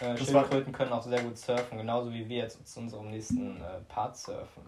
[0.00, 3.56] äh, Das Schildkröten können auch sehr gut surfen, genauso wie wir jetzt zu unserem nächsten
[3.60, 4.62] äh, Part surfen.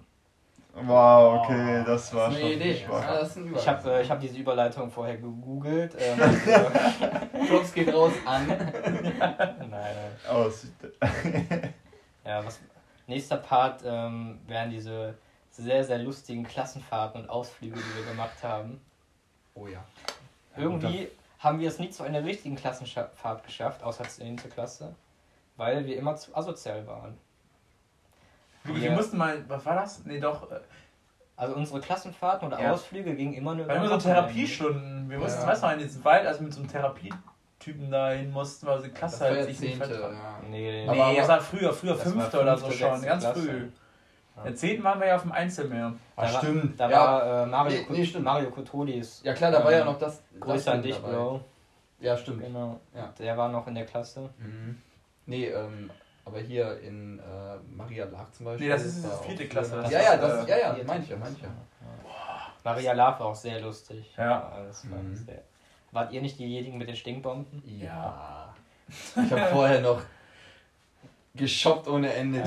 [0.74, 2.86] Wow, okay, das Das war ist schon Idee.
[2.88, 5.96] das Ich habe äh, ich hab diese Überleitung vorher gegoogelt.
[5.98, 8.46] Ähm, also, Props geht raus an.
[8.46, 9.94] nein, nein.
[10.28, 10.66] Aus.
[12.24, 12.60] Ja, was,
[13.06, 15.14] nächster Part ähm, wären diese
[15.50, 18.82] sehr, sehr lustigen Klassenfahrten und Ausflüge, die wir gemacht haben.
[19.54, 19.82] Oh ja.
[20.54, 24.36] Irgendwie haben wir es nie zu einer richtigen Klassenfahrt geschafft, außer 10.
[24.36, 24.94] Klasse,
[25.56, 27.16] weil wir immer zu asozial waren.
[28.64, 30.04] Wir, wir mussten mal, was war das?
[30.04, 30.50] Nee, doch.
[30.50, 30.56] äh,
[31.36, 32.72] Also unsere Klassenfahrten oder Ja.
[32.72, 34.08] Ausflüge gingen immer nur Weil immer so.
[34.08, 35.08] Therapiestunden.
[35.08, 35.46] Wir mussten, Ja.
[35.46, 38.66] weißt du noch, in diesen Wald, als wir mit so einem Therapietypen da hin mussten,
[38.66, 40.12] weil die Klasse halt sich nicht Zehnte, vertrag.
[40.12, 40.48] ja.
[40.50, 43.02] Nee, Nee, Aber- aber- das war früher, früher Das war Fünfte oder so fünfte, schon,
[43.02, 43.40] ganz Klasse.
[43.42, 43.68] früh.
[44.38, 44.44] Ja.
[44.44, 45.92] Der zehnten waren wir ja auf dem Einzelmeer.
[46.16, 46.78] Da Ah, stimmt.
[46.78, 47.00] War, da ja.
[47.00, 48.24] war äh, Mario, Nee, nee, stimmt.
[48.24, 49.20] Mario Cotolis.
[49.24, 50.22] ja klar, da war ja noch das.
[50.40, 51.12] Grüße an dich, dabei.
[51.12, 51.40] Bro.
[52.00, 52.40] Ja, stimmt.
[52.42, 52.78] Genau.
[52.94, 53.12] Ja.
[53.18, 54.30] Der war noch in der Klasse.
[54.38, 54.80] Mhm.
[55.26, 55.90] Nee, ähm,
[56.24, 57.22] aber hier in äh,
[57.76, 58.66] Maria Lag zum Beispiel.
[58.68, 60.86] Nee, das ist die vierte Klasse, das Ja, ist, ja, äh, das, ja, ja, vierte
[60.86, 61.32] meine ich ja, Klasse.
[61.32, 61.48] meine ich ja.
[62.64, 64.14] Maria Love war auch sehr lustig.
[64.16, 64.52] Ja.
[64.66, 65.16] Das war Mhm.
[65.16, 65.42] sehr.
[65.90, 67.62] Wart ihr nicht diejenigen mit den Stinkbomben?
[67.64, 68.54] Ja.
[69.16, 70.00] Ich habe vorher noch
[71.38, 72.42] geshoppt ohne Ende.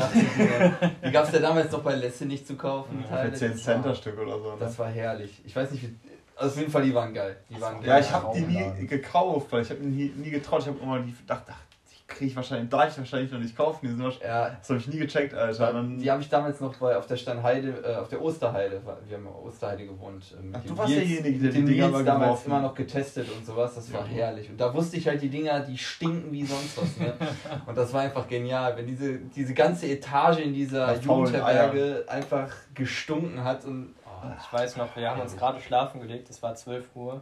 [1.06, 3.00] Die gab es ja damals noch bei Lesse nicht zu kaufen.
[3.04, 3.34] Ja, Für Teile.
[3.34, 4.52] 10 Das Cent war- das Stück oder so.
[4.52, 4.58] Ne?
[4.60, 5.42] Das war herrlich.
[5.46, 5.96] Ich weiß nicht, wie.
[6.36, 7.38] Also auf jeden Fall, die waren geil.
[7.50, 8.02] Die waren Ja, geil.
[8.04, 10.62] ich habe die nie gekauft, weil ich habe nie, nie getraut.
[10.62, 11.71] Ich habe immer die gedacht, ach, die
[12.12, 13.80] kriege ich wahrscheinlich, darf ich wahrscheinlich noch nicht kaufen.
[13.84, 15.74] Die sind wahrscheinlich, Ja, das habe ich nie gecheckt, Alter.
[15.74, 19.18] Dann, die habe ich damals noch bei, auf der Steinheide, äh, auf der Osterheide, wir
[19.18, 20.24] haben Osterheide gewohnt.
[20.40, 22.76] äh, Mit Ach, du warst Nils- derjenige, der die Dinger mal damals geworfen immer noch
[22.76, 24.08] getestet und sowas, das war Ja.
[24.08, 24.50] herrlich.
[24.50, 26.98] Und da wusste ich halt, die Dinger, die stinken wie sonst was.
[26.98, 27.14] Ne?
[27.66, 33.44] Und das war einfach genial, wenn diese, diese ganze Etage in dieser Jugendherberge einfach gestunken
[33.44, 33.94] hat und.
[34.06, 37.22] oh, Ich weiß noch, wir haben uns gerade schlafen gelegt, es war 12 Uhr.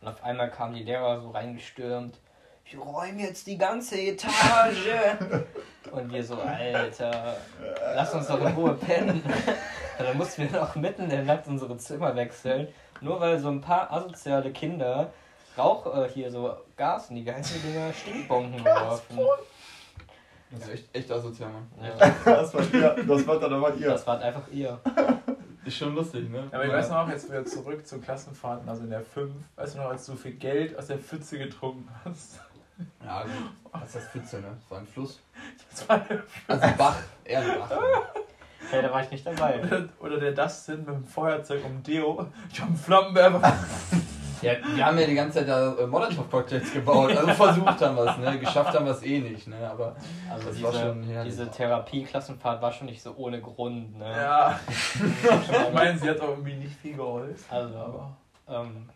[0.00, 2.18] Und auf einmal kamen die Lehrer so reingestürmt.
[2.68, 4.88] Ich räume jetzt die ganze Etage.
[5.92, 7.36] Und wir so, Alter,
[7.94, 9.22] lass uns doch in Ruhe pennen.
[9.98, 12.66] Dann mussten wir noch mitten in der Nacht unsere Zimmer wechseln.
[13.00, 15.12] Nur weil so ein paar asoziale Kinder
[15.56, 19.18] Rauch äh, hier so Gas in die ganzen Dinger Stinkbomben geworfen.
[20.50, 21.68] das ist echt, echt asozial, Mann.
[21.80, 23.88] Ja, das war ihr, das war dann aber ihr.
[23.88, 24.78] das war einfach ihr.
[25.64, 26.48] Ist schon lustig, ne?
[26.50, 29.32] Aber ich weiß noch, jetzt wieder zurück zu Klassenfahrten, also in der 5.
[29.54, 32.40] Weißt du noch, als du viel Geld aus der Pfütze getrunken hast?
[33.06, 33.32] Ja, gut.
[33.72, 34.48] Was ist das Pfütze, ne?
[34.60, 35.20] Das war ein Fluss.
[35.70, 37.70] Das war der Also Bach, eher ein Bach.
[38.70, 39.62] Hey, da war ich nicht dabei.
[39.62, 42.26] Oder, oder der Dustin mit dem Feuerzeug um Deo.
[42.50, 43.52] Ich hab einen Flammenwerfer.
[44.42, 47.10] Ja, wir haben ja die ganze Zeit da äh, Molotov-Cocktails gebaut.
[47.16, 48.38] Also versucht haben wir es, ne?
[48.38, 49.56] Geschafft haben wir es eh nicht, ne?
[49.70, 49.96] Aber
[50.30, 53.98] Also Das war diese, schon diese Therapie-Klassenfahrt war schon nicht so ohne Grund.
[53.98, 54.10] Ne?
[54.10, 54.60] Ja.
[54.68, 57.44] Ich meine, sie hat auch irgendwie nicht viel geholfen.
[57.48, 58.16] Also, Aber.
[58.46, 58.90] ähm,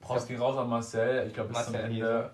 [0.00, 1.26] Prost raus an Marcel.
[1.28, 2.30] Ich glaube, bis zum Marcel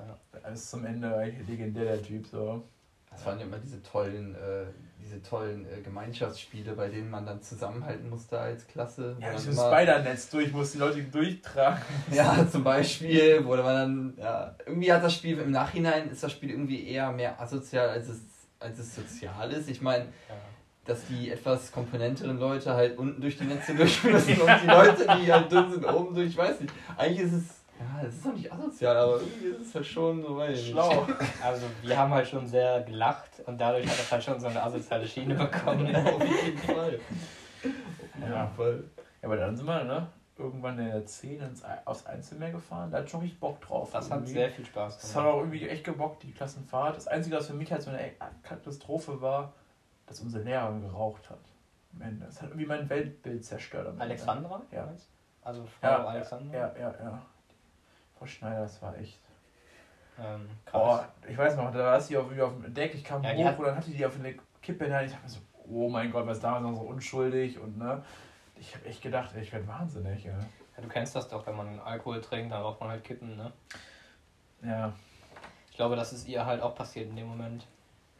[0.00, 0.50] Ende.
[0.50, 2.64] Bis zum Ende eigentlich legendär der Typ so.
[3.10, 4.64] das waren ja immer diese tollen, äh,
[5.02, 9.16] diese tollen äh, Gemeinschaftsspiele, bei denen man dann zusammenhalten musste als Klasse.
[9.20, 11.82] Ja, so immer- ein Spider-Netz durch, muss die Leute durchtragen.
[12.12, 16.32] Ja, zum Beispiel, wo man dann, ja, irgendwie hat das Spiel, im Nachhinein ist das
[16.32, 18.20] Spiel irgendwie eher mehr asozial, als es,
[18.60, 19.68] als es sozial ist.
[19.68, 20.34] Ich meine, ja.
[20.84, 25.06] dass die etwas komponenteren Leute halt unten durch die Netze durch müssen und die Leute,
[25.20, 26.72] die halt dünn sind, oben durch, ich weiß nicht.
[26.96, 27.44] Eigentlich ist es,
[27.80, 30.70] ja, es ist doch nicht asozial, aber irgendwie ist es halt schon so, weiß nicht.
[30.70, 31.06] Schlau.
[31.42, 34.62] also wir haben halt schon sehr gelacht und dadurch hat das halt schon so eine
[34.62, 35.94] asoziale Schiene bekommen.
[35.96, 37.00] Auf jeden Fall.
[38.22, 38.46] Auf Ja.
[38.48, 38.84] Fall.
[39.22, 40.06] Ja, aber dann sind wir, ne?
[40.38, 42.90] Irgendwann in der 10 ins, aufs Einzelmeer gefahren.
[42.90, 43.90] Da hat schon richtig Bock drauf.
[43.92, 44.32] Das hat irgendwie.
[44.32, 45.34] sehr viel Spaß Das hat gemacht.
[45.34, 46.96] auch irgendwie echt gebockt, die Klassenfahrt.
[46.96, 48.12] Das Einzige, was für mich halt so eine
[48.42, 49.52] Katastrophe war,
[50.06, 51.40] dass unsere Lehrerin geraucht hat.
[51.94, 52.24] Am Ende.
[52.24, 53.92] Das hat irgendwie mein Weltbild zerstört.
[53.98, 54.62] Alexandra?
[54.70, 54.88] Ja.
[55.42, 56.56] Also Frau Ja, Alexandra?
[56.56, 57.22] Ja, ja, ja.
[58.20, 59.18] Frau Schneider, das war echt.
[60.18, 61.06] Ähm, Oh, krass.
[61.26, 63.58] ich weiß noch, da war sie auf, auf dem Deck, ich kam Ja, hoch hat-
[63.58, 65.06] und dann hatte die auf eine Kippe in der Hand.
[65.08, 68.04] Ich dachte mir so, oh mein Gott, was damals noch so unschuldig und ne.
[68.56, 70.32] Ich habe echt gedacht, ich werde wahnsinnig, ja.
[70.32, 73.50] Ja, du kennst das doch, wenn man Alkohol trinkt, dann raucht man halt Kippen, ne?
[74.62, 74.92] Ja,
[75.70, 77.66] Ich glaube, das ist ihr halt auch passiert in dem Moment.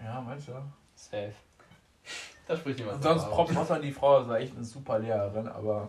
[0.03, 0.53] ja, meinst du?
[0.95, 1.35] Safe.
[2.47, 2.97] Da spricht jemand.
[2.97, 3.29] Und sonst.
[3.31, 5.89] Props an die Frau, das war echt eine super Lehrerin, aber.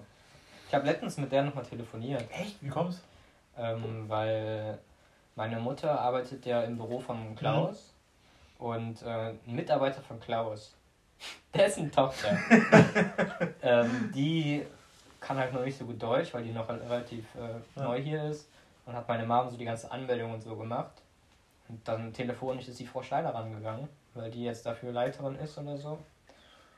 [0.68, 2.62] Ich habe letztens mit der nochmal telefoniert, Echt?
[2.62, 3.02] Wie kommst
[3.58, 4.80] ähm, weil
[5.36, 7.94] meine Mutter arbeitet ja im Büro von Klaus
[8.60, 10.76] und äh, ein Mitarbeiter von Klaus,
[11.54, 12.38] dessen Tochter,
[13.62, 14.66] ähm, die
[15.20, 17.84] kann halt noch nicht so gut Deutsch, weil die noch relativ äh, Ja.
[17.88, 18.50] neu hier ist
[18.86, 20.94] und hat meine Mom so die ganze Anmeldung und so gemacht.
[21.70, 25.78] Und dann telefonisch ist die Frau Steiner rangegangen, weil die jetzt dafür Leiterin ist oder
[25.78, 26.00] so.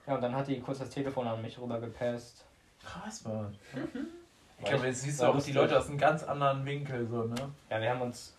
[0.06, 2.44] Ja, und dann hat die kurz das Telefon an mich rüber gepasst.
[2.84, 3.58] Krass, Mann.
[4.63, 5.52] Ich glaube, jetzt siehst du auch die.
[5.52, 7.52] Leute aus einem ganz anderen Winkel, so, ne?
[7.69, 8.36] Ja, wir haben uns.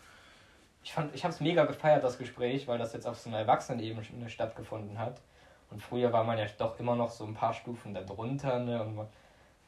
[0.82, 3.38] Ich fand, ich habe es mega gefeiert, das Gespräch, weil das jetzt auf so einer
[3.38, 5.20] Erwachsenenebene stattgefunden hat.
[5.70, 8.82] Und früher war man ja doch immer noch so ein paar Stufen darunter, ne?
[8.82, 9.06] Und man,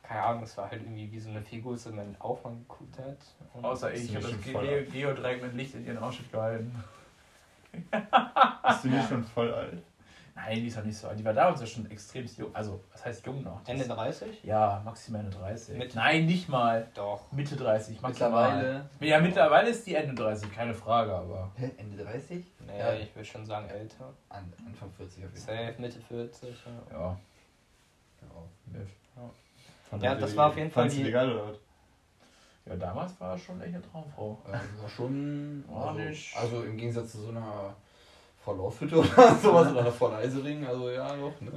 [0.02, 3.18] keine Ahnung, es war halt irgendwie wie so eine Figur, die man Aufwand geguckt hat.
[3.54, 6.84] Und Außer ich, ich habe das Geodreieck mit Licht in ihren Ausschnitt gehalten.
[7.72, 9.82] Bist du nicht schon voll alt?
[10.36, 11.18] Nein, die ist doch nicht so alt.
[11.18, 12.54] Die war damals ja schon extrem jung.
[12.54, 13.60] Also, was heißt jung noch?
[13.66, 14.44] Ende ist- 30?
[14.44, 15.78] Ja, maximal eine 30.
[15.78, 15.96] Mitte.
[15.96, 16.86] Nein, nicht mal.
[16.94, 17.32] Doch.
[17.32, 18.54] Mitte 30, maximal.
[18.54, 18.90] Mittlerweile.
[19.00, 21.50] Ja, mittlerweile ist die Ende 30, keine Frage, aber.
[21.56, 22.44] Hä, Ende 30?
[22.66, 22.92] Nee, Ja.
[22.92, 24.12] ich würde schon sagen älter.
[24.28, 25.56] An, Anfang 40 auf jeden Fall.
[25.66, 26.56] Safe, Mitte 40,
[26.92, 26.96] ja.
[26.98, 27.16] Ja.
[30.00, 31.56] Ja, ihr das war auf jeden Fall die- geil oder was?
[32.66, 34.38] Ja, damals war er schon echt eine Traumfrau.
[34.46, 35.64] Ja, das war schon.
[35.68, 37.74] War Also, nicht- also im Gegensatz zu so einer
[38.46, 41.50] Frau Laufhütte oder sowas oder Frau Leisering, also ja, doch, ne?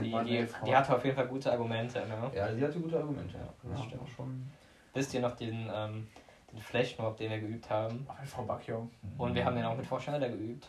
[0.00, 1.98] Die, die, die hatte auf jeden Fall gute Argumente.
[2.06, 2.30] Ne?
[2.34, 3.52] Ja, sie hatte gute Argumente, ja.
[3.62, 4.08] das Ja, stimmt.
[4.08, 4.50] schon.
[4.94, 6.08] Wisst ihr noch den, ähm,
[6.50, 8.06] den Flashmob, den wir geübt haben?
[8.08, 8.90] Ach, mit Frau Backjong.
[9.18, 10.66] Und wir haben den auch mit Frau Schneider geübt.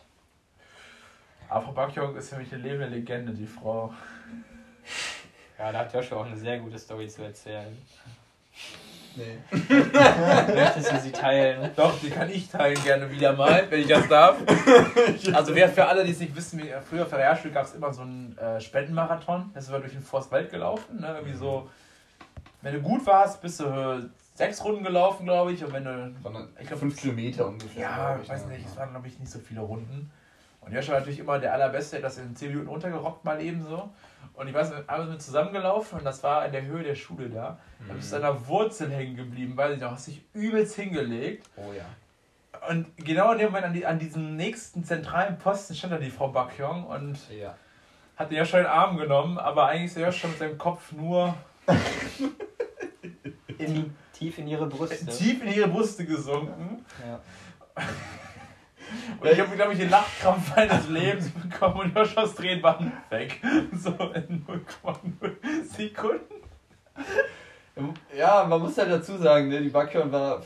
[1.48, 3.94] Aber Frau Backjong ist für mich eine lebende Legende, die Frau.
[5.58, 7.78] Ja, da hat Joshua auch eine sehr gute Story zu erzählen.
[9.16, 9.38] Nee.
[10.54, 11.70] Möchtest du sie teilen?
[11.76, 14.36] Doch, die kann ich teilen gerne wieder mal, wenn ich das darf.
[15.32, 17.92] Also wer für alle, die es nicht wissen, früher auf der Realschule gab es immer
[17.92, 19.50] so einen äh, Spendenmarathon.
[19.54, 21.00] Das war durch den Forstwald gelaufen.
[21.00, 21.08] Ne?
[21.08, 21.68] Irgendwie so,
[22.62, 25.64] wenn du gut warst, bist du sechs Runden gelaufen, glaube ich.
[25.64, 27.82] Und wenn du Sondern Ich glaub, fünf Kilometer ungefähr.
[27.82, 28.54] Ja, ich weiß ne?
[28.54, 30.10] nicht, es waren glaube ich nicht so viele Runden.
[30.60, 33.40] Und Joshua war natürlich immer der Allerbeste, der hat das in 10 Minuten runtergerockt mal
[33.42, 33.90] eben so.
[34.34, 37.28] Und ich weiß, wir haben mit zusammengelaufen und das war in der Höhe der Schule
[37.28, 37.58] da.
[37.86, 41.46] Da bist du an der Wurzel hängen geblieben, weiß ich noch, hast dich übelst hingelegt.
[41.56, 41.84] Oh ja.
[42.68, 46.10] Und genau in dem Moment an, die, an diesem nächsten zentralen Posten stand da die
[46.10, 47.54] Frau Bakyong und Ja.
[48.16, 50.92] hat den Joshua in den Arm genommen, aber eigentlich ist der Joshua mit seinem Kopf
[50.92, 51.34] nur
[53.58, 55.06] In, tief in ihre Brüste.
[55.06, 56.84] tief in ihre Brüste gesunken.
[57.06, 57.20] Ja.
[59.20, 63.40] Und ich habe, glaube ich, den Lachkrampf meines Lebens bekommen und Joshuas Tränen waren weg.
[63.72, 66.34] So in 0,0 Sekunden.
[68.16, 70.42] Ja, man muss halt dazu sagen, ne, die Backhörn war.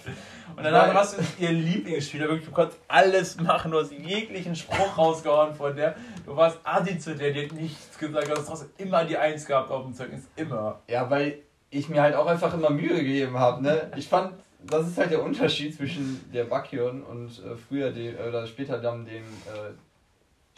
[0.56, 2.28] Und danach warst du ihr Lieblingsspieler.
[2.28, 3.72] Wirklich, du konntest alles machen.
[3.72, 5.96] Du hast jeglichen Spruch rausgehauen von der.
[6.24, 8.28] Du warst Adi zu der, die hat nichts gesagt.
[8.28, 10.28] Du hast trotzdem immer die Eins gehabt auf dem Zeugnis.
[10.36, 10.80] Immer.
[10.88, 13.60] Ja, weil ich mir halt auch einfach immer Mühe gegeben habe.
[13.60, 13.90] Ne?
[13.96, 14.32] Ich fand,
[14.68, 19.04] das ist halt der Unterschied zwischen der Backyard und äh, früher den, oder später dann
[19.04, 19.72] dem äh,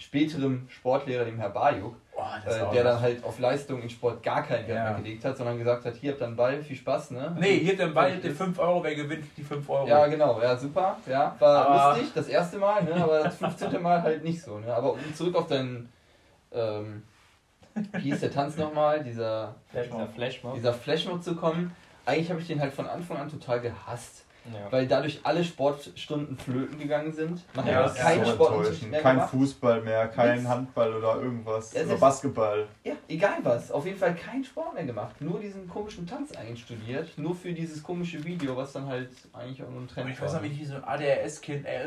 [0.01, 4.43] späteren Sportlehrer, dem Herr Bajuk, Boah, äh, der dann halt auf Leistung in Sport gar
[4.45, 4.85] keinen Wert Ja.
[4.93, 7.37] mehr gelegt hat, sondern gesagt hat, hier habt ihr einen Ball, viel Spaß, ne?
[7.39, 9.89] Nee, hier den Ball, die 5 Euro, wer gewinnt die 5 Euro.
[9.89, 13.83] Ja, genau, ja, super, ja, war Aber- lustig, das erste Mal, ne, aber das 15.
[13.83, 15.89] Mal halt nicht so, ne, aber um zurück auf deinen,
[16.53, 17.03] ähm,
[17.93, 20.55] wie hieß der Tanz nochmal, dieser, Dieser Flashmob.
[20.55, 21.75] dieser Flashmob zu kommen,
[22.09, 24.73] eigentlich habe ich den halt von Anfang an total gehasst, Ja.
[24.73, 28.91] weil dadurch alle Sportstunden flöten gegangen sind, man Ja, hat ist keinen so enttäuschend.
[28.91, 29.31] mehr Kein gemacht.
[29.31, 30.49] Fußball mehr, kein Nichts.
[30.49, 31.75] Handball oder irgendwas.
[31.75, 32.67] Ja, oder Basketball.
[32.83, 33.71] Ja, egal was.
[33.71, 35.21] Auf jeden Fall keinen Sport mehr gemacht.
[35.21, 37.11] Nur diesen komischen Tanz einstudiert.
[37.19, 40.21] Nur für dieses komische Video, was dann halt eigentlich auch nur ein Und Trend ich
[40.23, 40.41] weiß war.
[40.41, 41.85] noch, wie so ein ADHS-Kind, äh,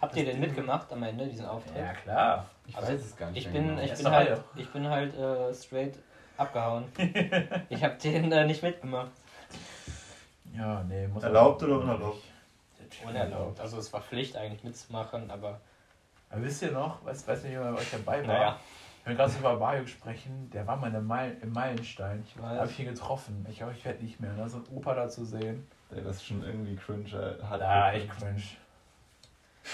[0.00, 1.76] Habt ihr denn mitgemacht am Ende, diesen Auftritt?
[1.76, 2.46] Ja, klar.
[2.66, 3.46] Ich Also, weiß es gar nicht.
[3.46, 3.82] Ich mehr bin, genau.
[3.82, 5.94] ich bin halt, ich bin halt äh, straight
[6.36, 6.84] abgehauen.
[7.68, 9.10] ich habe den äh, nicht mitgemacht.
[10.54, 12.22] Ja, nee, muss Erlaubt oder unerlaubt?
[13.06, 13.58] Unerlaubt.
[13.60, 15.60] Also es war Pflicht eigentlich mitzumachen, aber
[16.30, 18.34] Aber wisst ihr noch, weiß, weiß nicht, wer bei euch dabei war?
[18.34, 18.60] naja.
[19.04, 22.22] Wenn wir gerade so über Bayok sprechen, der war mal in der Meil, im Meilenstein.
[22.24, 22.78] Ich Da habe ich weiß.
[22.80, 23.46] ihn getroffen.
[23.50, 24.32] Ich glaube, ich werde nicht mehr.
[24.36, 25.66] Da ist ein Opa da zu sehen.
[25.90, 27.06] Ey, das ist schon irgendwie cringe.
[27.12, 27.42] Ey.
[27.44, 28.40] Hat Da, echt cringe.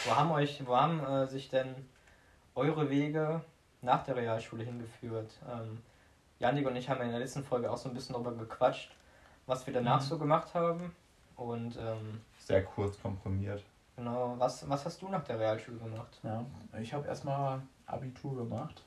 [0.07, 1.75] Wo haben euch, wo haben äh, sich denn
[2.55, 3.43] eure Wege
[3.83, 5.31] nach der Realschule hingeführt?
[5.47, 5.79] Ähm,
[6.39, 8.91] Janik und ich haben ja in der letzten Folge auch so ein bisschen darüber gequatscht,
[9.47, 10.05] was wir danach Mhm.
[10.07, 10.95] so gemacht haben.
[11.37, 13.63] Und ähm, Sehr kurz komprimiert.
[13.97, 16.19] genau, was, was hast du nach der Realschule gemacht?
[16.23, 16.45] Ja,
[16.81, 18.83] ich habe erstmal Abitur gemacht.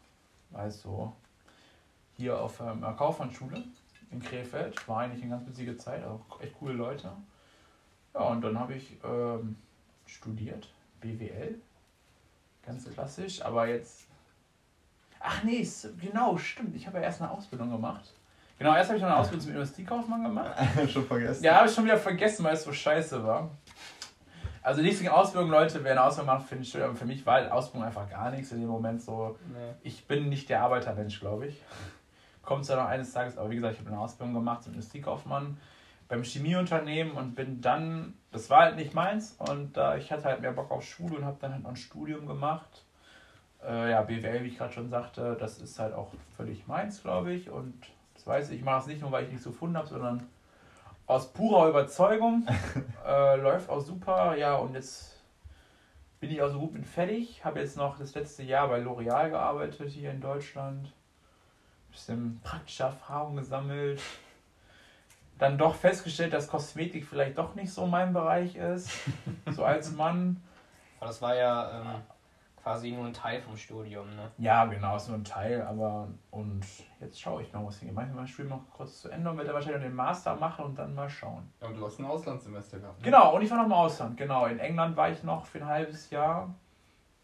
[0.54, 1.14] Also
[2.18, 3.64] hier auf ähm, einer Kaufmannsschule
[4.12, 4.86] in Krefeld.
[4.88, 7.12] War eigentlich eine ganz witzige Zeit, auch echt coole Leute.
[8.14, 9.56] Ja, und dann habe ich ähm,
[10.06, 10.68] studiert,
[11.00, 11.58] BWL.
[12.66, 14.08] Ganz klassisch, aber jetzt.
[15.24, 16.76] Ach nee, ist- genau, stimmt.
[16.76, 18.14] Ich habe ja erst eine Ausbildung gemacht.
[18.58, 20.52] Genau, erst habe ich noch eine Ausbildung zum Industriekaufmann gemacht.
[20.92, 21.44] schon vergessen.
[21.44, 23.50] Ja, habe ich schon wieder vergessen, weil es so scheiße war.
[24.64, 25.84] Also nichts gegen Ausbildung, Leute.
[25.84, 26.84] Wer eine Ausbildung macht, finde ich schön.
[26.84, 29.38] Aber für mich war halt Ausbildung einfach gar nichts in dem Moment so.
[29.52, 29.74] Nee.
[29.82, 31.62] Ich bin nicht der Arbeitermensch, glaube ich.
[32.44, 35.58] Kommt zwar noch eines Tages, aber wie gesagt, ich habe eine Ausbildung gemacht zum Industriekaufmann
[36.08, 40.42] beim Chemieunternehmen und bin dann, das war halt nicht meins und äh, ich hatte halt
[40.42, 42.84] mehr Bock auf Schule und habe dann halt noch ein Studium gemacht.
[43.68, 47.34] Äh, ja, BWL, wie ich gerade schon sagte, das ist halt auch völlig meins, glaube
[47.34, 47.50] ich.
[47.50, 47.74] Und
[48.14, 50.28] das weiß ich, ich mache es nicht nur, weil ich nichts gefunden habe, sondern
[51.06, 52.48] aus purer Überzeugung.
[53.06, 55.22] äh, läuft auch super, ja, und jetzt
[56.20, 57.44] bin ich auch so gut mit fertig.
[57.44, 60.94] Habe jetzt noch das letzte Jahr bei L'Oreal gearbeitet hier in Deutschland.
[61.92, 64.02] Bisschen praktische Erfahrung gesammelt.
[65.40, 68.92] Dann doch festgestellt, dass Kosmetik vielleicht doch nicht so mein Bereich ist.
[69.50, 70.42] So als Mann.
[71.00, 72.02] Aber das war ja ähm,
[72.62, 74.32] quasi nur ein Teil vom Studium, ne?
[74.38, 76.66] Ja, genau, ist nur ein Teil, aber und
[77.00, 77.96] jetzt schaue ich noch, was hingeht.
[77.96, 80.94] Manchmal spiele noch kurz zu Ende und werde wahrscheinlich noch den Master machen und dann
[80.94, 81.52] mal schauen.
[81.62, 83.00] Ja, und du hast ein Auslandssemester gehabt.
[83.00, 83.06] Ne?
[83.06, 84.46] Genau, und ich war noch im Ausland, genau.
[84.46, 86.54] In England war ich noch für ein halbes Jahr.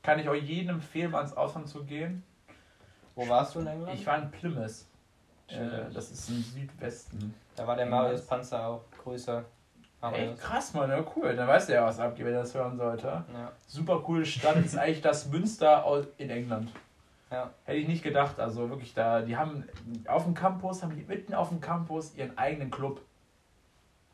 [0.01, 2.23] Kann ich euch jedem empfehlen, mal ins Ausland zu gehen.
[3.15, 3.93] Wo warst du in England?
[3.93, 4.85] Ich war in Plymouth.
[5.47, 7.33] Äh, das ist im Südwesten.
[7.55, 9.45] da war der Marius Panzer auch größer.
[10.01, 10.39] Marius.
[10.39, 11.35] krass, Mann, ja cool.
[11.35, 13.07] Dann weiß der ja, was abgeht, wenn er das hören sollte.
[13.07, 13.51] Ja.
[13.65, 16.71] Super coole Stadt, ist eigentlich das Münster in England.
[17.31, 17.51] Ja.
[17.65, 18.39] Hätte ich nicht gedacht.
[18.39, 19.67] Also wirklich da, die haben
[20.07, 23.01] auf dem Campus, haben die mitten auf dem Campus ihren eigenen Club.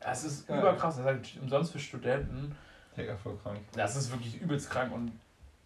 [0.00, 0.58] Das ist Geil.
[0.58, 0.96] überkrass.
[0.96, 2.56] Das ist halt umsonst für Studenten.
[2.96, 3.58] Mega voll krank.
[3.72, 4.92] Das ist wirklich übelst krank.
[4.92, 5.12] Und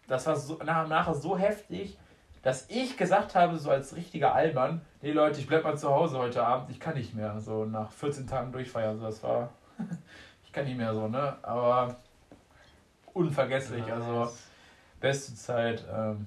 [0.07, 1.99] das war so, nach, nachher so heftig,
[2.43, 6.19] dass ich gesagt habe, so als richtiger Allmann, nee Leute, ich bleib mal zu Hause
[6.19, 7.41] heute Abend, ich kann nicht mehr.
[7.41, 8.99] So nach 14 Tagen durchfeiern.
[8.99, 9.51] So, das war.
[10.45, 11.37] ich kann nicht mehr so, ne?
[11.43, 11.97] Aber
[13.15, 13.85] unvergesslich.
[13.93, 14.31] Also
[15.01, 15.85] beste Zeit.
[15.93, 16.27] Ähm.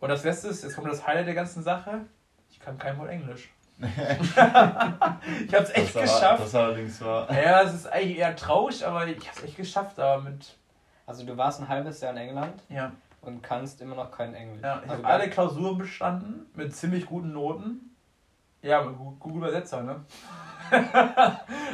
[0.00, 2.00] Und das letzte ist, jetzt kommt das Highlight der ganzen Sache.
[2.50, 3.50] Ich kann kein Wort Englisch.
[3.80, 6.44] ich hab's echt das geschafft.
[6.44, 7.30] Das allerdings war.
[7.32, 10.56] ja, es ist eigentlich eher traurig, aber ich hab's echt geschafft, aber mit.
[11.06, 12.92] Also du warst ein halbes Jahr in England Ja.
[13.20, 14.62] und kannst immer noch kein Englisch.
[14.62, 17.93] Ja, ich also habe alle Klausuren bestanden mit ziemlich guten Noten.
[18.64, 20.04] Ja, Google Übersetzer, ne?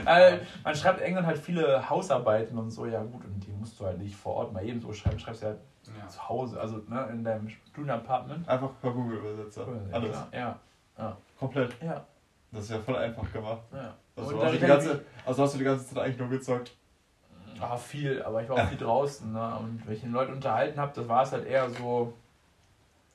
[0.04, 3.78] also, man schreibt in England halt viele Hausarbeiten und so, ja gut, und die musst
[3.78, 5.58] du halt nicht vor Ort mal eben so schreiben, schreibst du halt
[5.96, 6.08] Ja.
[6.08, 8.48] zu Hause, also ne, in deinem Studienapartment.
[8.48, 9.66] Einfach per Google-Übersetzer.
[9.92, 10.16] Alles.
[10.32, 10.58] Ja,
[10.98, 11.76] ja, Komplett.
[11.82, 12.04] ja.
[12.52, 13.60] Das ist ja voll einfach gemacht.
[13.72, 13.94] ja.
[14.16, 16.72] Also, Und hast du die ganze, also hast du die ganze Zeit eigentlich nur gezockt.
[17.60, 19.32] Ah, viel, aber ich war auch viel draußen.
[19.32, 19.56] Ne?
[19.60, 22.12] Und wenn ich den Leuten unterhalten habe, das war es halt eher so,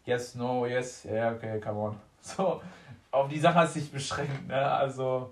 [0.05, 1.95] yes, no, yes, ja, yeah, okay, come on.
[2.21, 2.59] So,
[3.15, 4.47] auf die Sache sich beschränkt.
[4.47, 4.55] Ne?
[4.71, 5.29] Also,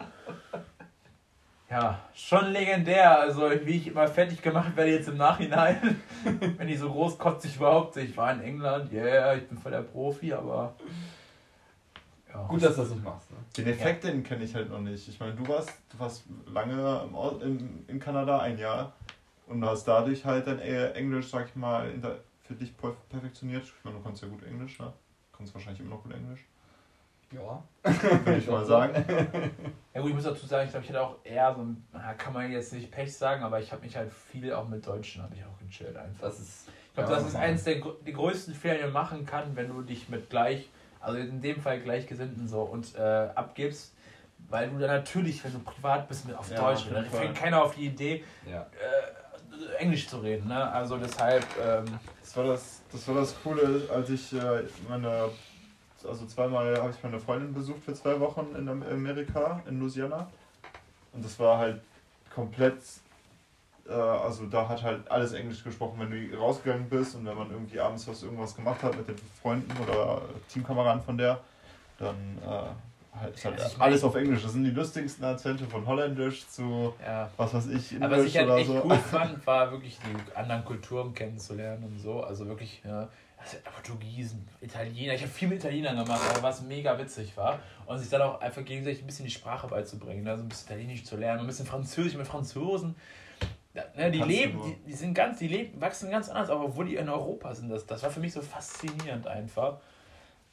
[1.69, 3.19] ja, schon legendär.
[3.19, 6.01] Also, wie ich immer fertig gemacht werde jetzt im Nachhinein,
[6.57, 10.33] wenn ich so großkotzig behaupte, ich war in England, yeah, ich bin voll der Profi,
[10.33, 10.75] aber.
[12.31, 12.43] Ja.
[12.47, 13.29] Gut, dass du das nicht machst.
[13.31, 13.37] Ne?
[13.57, 15.07] Den Effekt, den kenne ich halt noch nicht.
[15.07, 18.93] Ich meine, du warst, du warst lange im Au- in, in Kanada, ein Jahr,
[19.47, 23.63] und hast dadurch halt dein Englisch, sag ich mal, in der, für dich per- perfektioniert.
[23.63, 24.85] Ich meine, du kannst ja gut Englisch, ne?
[25.31, 26.41] Du kannst wahrscheinlich immer noch gut Englisch,
[27.33, 27.63] Ja.
[28.25, 28.93] würde ich mal sagen.
[29.93, 31.85] Ja gut, ich muss dazu sagen, ich glaube, ich hatte auch eher so ein,
[32.17, 35.21] kann man jetzt nicht Pech sagen, aber ich habe mich halt viel auch mit Deutschen
[35.21, 36.21] habe ich auch gechillt einfach.
[36.27, 36.67] Das ist.
[36.87, 39.67] Ich glaube, ja, das ist eins der die größten Fehler, die man machen kann, wenn
[39.67, 40.69] du dich mit gleich,
[40.99, 43.93] also in dem Fall Gleichgesinnten so und äh, abgibst,
[44.49, 47.35] weil du dann natürlich, wenn du privat bist, mit auf Ja, Deutsch, jeden dann fängt
[47.35, 48.61] keiner auf die Idee, Ja.
[48.61, 50.71] äh, Englisch zu reden, ne?
[50.71, 51.85] Also deshalb, ähm,
[52.21, 55.29] Das war das, das war das Coole, als ich äh, meine,
[56.05, 60.27] also zweimal habe ich meine Freundin besucht für zwei Wochen in Am- Amerika, in Louisiana.
[61.13, 61.81] Und das war halt
[62.33, 62.77] komplett,
[63.87, 67.51] äh, also da hat halt alles Englisch gesprochen, wenn du rausgegangen bist und wenn man
[67.51, 71.39] irgendwie abends was irgendwas gemacht hat mit den Freunden oder Teamkameraden von der,
[71.99, 74.41] dann äh, halt, ist halt mein- alles auf Englisch.
[74.41, 77.29] Das sind die lustigsten Akzente von Holländisch zu ja.
[77.37, 78.81] was weiß ich, Aber was ich Englisch halt oder echt so.
[78.83, 82.23] cool fand, war wirklich die anderen Kulturen kennenzulernen und so.
[82.23, 83.07] Also wirklich, ja,
[83.43, 85.13] also Portugiesen, Italiener.
[85.13, 87.59] Ich habe viel mit Italienern gemacht, aber was mega witzig war.
[87.85, 90.27] Und sich dann auch einfach gegenseitig ein bisschen die Sprache beizubringen.
[90.27, 92.95] Also ein bisschen Italienisch zu lernen, ein bisschen Französisch mit Franzosen.
[93.73, 96.85] Ja, ne, die leben, die, die sind ganz, die leben, wachsen ganz anders, aber obwohl
[96.85, 99.79] die in Europa sind, das, das war für mich so faszinierend einfach.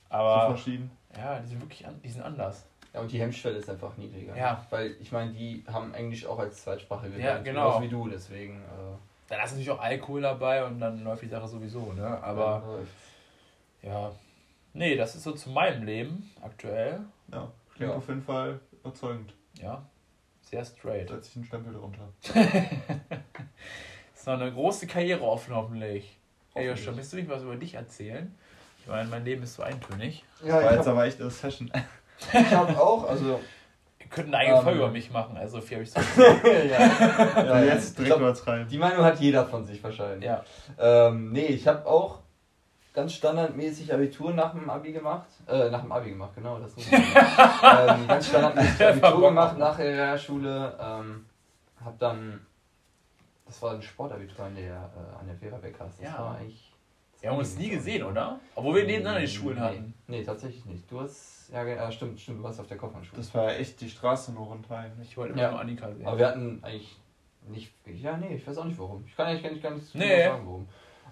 [0.08, 0.90] so Aber verschieden.
[1.14, 2.64] ja, die sind wirklich an, die sind anders.
[2.94, 4.34] Ja, und die Hemmschwelle ist einfach niedriger.
[4.36, 4.66] Ja.
[4.70, 7.46] Weil ich meine, die haben Englisch auch als Zweitsprache gelernt.
[7.46, 7.78] Ja, genau.
[7.78, 8.56] Genauso wie du, deswegen.
[8.56, 12.22] Äh, Dann ist natürlich auch Alkohol dabei und dann läuft die Sache sowieso, ne?
[12.22, 12.62] Aber.
[13.82, 14.12] ja, Ja.
[14.74, 17.00] Nee, das ist so zu meinem Leben aktuell.
[17.32, 17.96] Ja, klingt Ja.
[17.96, 19.32] auf jeden Fall überzeugend.
[19.60, 19.82] Ja.
[20.42, 21.08] Sehr straight.
[21.08, 22.08] Setze ich einen Stempel drunter.
[24.14, 26.04] Ist noch eine große Karriere offen, hoffentlich.
[26.54, 26.78] Hey Hoffentlich.
[26.86, 28.34] Joshua, willst du mich was über dich erzählen?
[28.80, 30.24] Ich meine, mein Leben ist so eintönig.
[30.44, 31.70] ja War ich jetzt habe aber echt eine Session.
[32.32, 33.40] hab auch, also.
[34.00, 34.64] Wir könnten eine eigene Ähm.
[34.64, 36.00] Folge über mich machen, also viel habe ich so.
[36.20, 38.66] ja, Ja, jetzt direkt glaub, was rein.
[38.68, 40.24] Die Meinung hat jeder von sich wahrscheinlich.
[40.24, 40.42] ja.
[40.78, 42.18] Ähm, nee, ich habe auch
[42.92, 45.28] ganz standardmäßig Abitur nach dem Abi gemacht.
[45.46, 46.58] Äh, nach dem Abi gemacht, genau.
[46.58, 48.00] Das muss ich sagen.
[48.02, 50.76] ähm, ganz standardmäßig Abitur gemacht nach der Realschule.
[50.80, 51.26] Ähm,
[51.84, 52.40] hab dann,
[53.46, 55.96] das war ein Sportabitur an der, äh, an der Vera Beckers.
[55.98, 56.18] Das Ja.
[56.18, 56.66] war eigentlich...
[57.20, 58.40] Wir haben uns nie gesehen, oder?
[58.54, 59.94] Obwohl wir nebeneinander die Schulen nee, hatten.
[60.08, 60.90] Nee, tatsächlich nicht.
[60.90, 63.16] Du hast, ja, ja stimmt, stimmt, du warst auf der Kaufmannschule.
[63.18, 64.92] Das war echt die Straße nur runterhin.
[65.02, 65.50] Ich wollte immer Ja.
[65.52, 66.06] nur Annika sehen.
[66.06, 66.96] Aber wir hatten eigentlich
[67.48, 67.72] nicht.
[67.86, 69.04] Ja, nee, ich weiß auch nicht warum.
[69.06, 70.24] Ich kann eigentlich gar nicht, gar nicht Nee.
[70.24, 70.68] sagen, warum.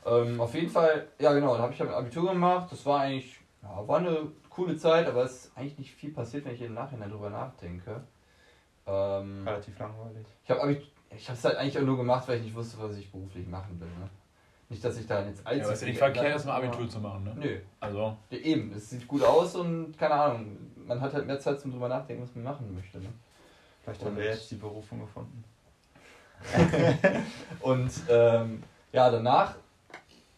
[0.07, 2.70] Ähm, auf jeden Fall, ja genau, da habe ich halt Abitur gemacht.
[2.70, 6.45] Das war eigentlich, ja, war eine coole Zeit, aber es ist eigentlich nicht viel passiert,
[6.45, 8.03] wenn ich im Nachhinein drüber nachdenke.
[8.86, 10.26] Ähm, Relativ langweilig.
[10.45, 10.82] ich habe
[11.16, 13.47] ich habe es halt eigentlich auch nur gemacht, weil ich nicht wusste, was ich beruflich
[13.47, 13.89] machen will.
[13.89, 14.09] Ne?
[14.71, 16.55] Nicht, dass ich da jetzt allzu ja, aber ist ja nicht verkehrt, geändert das mal
[16.55, 17.35] habe, Abitur zu machen, ne?
[17.37, 20.57] Nö, Also, ja, eben, es sieht gut aus und keine Ahnung,
[20.87, 22.99] man hat halt mehr Zeit zum drüber nachdenken, was man machen möchte.
[22.99, 23.09] Ne?
[23.83, 25.45] Vielleicht haben wir jetzt die Berufung gefunden.
[27.61, 28.62] Und ähm,
[28.93, 29.55] ja, danach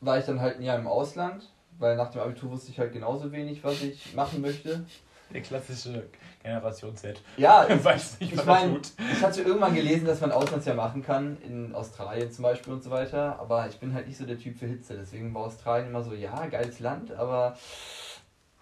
[0.01, 1.51] war ich dann halt ein Jahr im Ausland.
[1.78, 4.85] weil nach dem Abitur wusste ich halt genauso wenig, was ich machen möchte.
[5.33, 6.05] Der klassische
[6.43, 7.20] Generation Z.
[7.36, 8.93] Ja, Weiß nicht, ich was meine, er tut.
[9.12, 12.91] ich hatte irgendwann gelesen, dass man Auslandsjahr machen kann, in Australien zum Beispiel und so
[12.91, 16.03] weiter, aber ich bin halt nicht so der Typ für Hitze, deswegen war Australien immer
[16.03, 17.57] so, ja, geiles Land, aber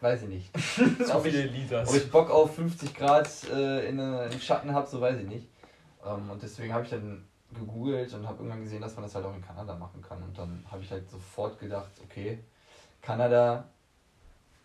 [0.01, 0.57] weiß ich nicht.
[0.59, 1.89] Zu viele ich, Liters.
[1.89, 5.26] ob ich Bock auf 50 Grad äh, in, äh, im Schatten habe, so weiß ich
[5.29, 5.49] nicht.
[6.05, 7.24] Ähm, und deswegen habe ich dann
[7.55, 10.22] gegoogelt und habe irgendwann gesehen, dass man das halt auch in Kanada machen kann.
[10.22, 12.39] Und dann habe ich halt sofort gedacht, okay,
[13.01, 13.64] Kanada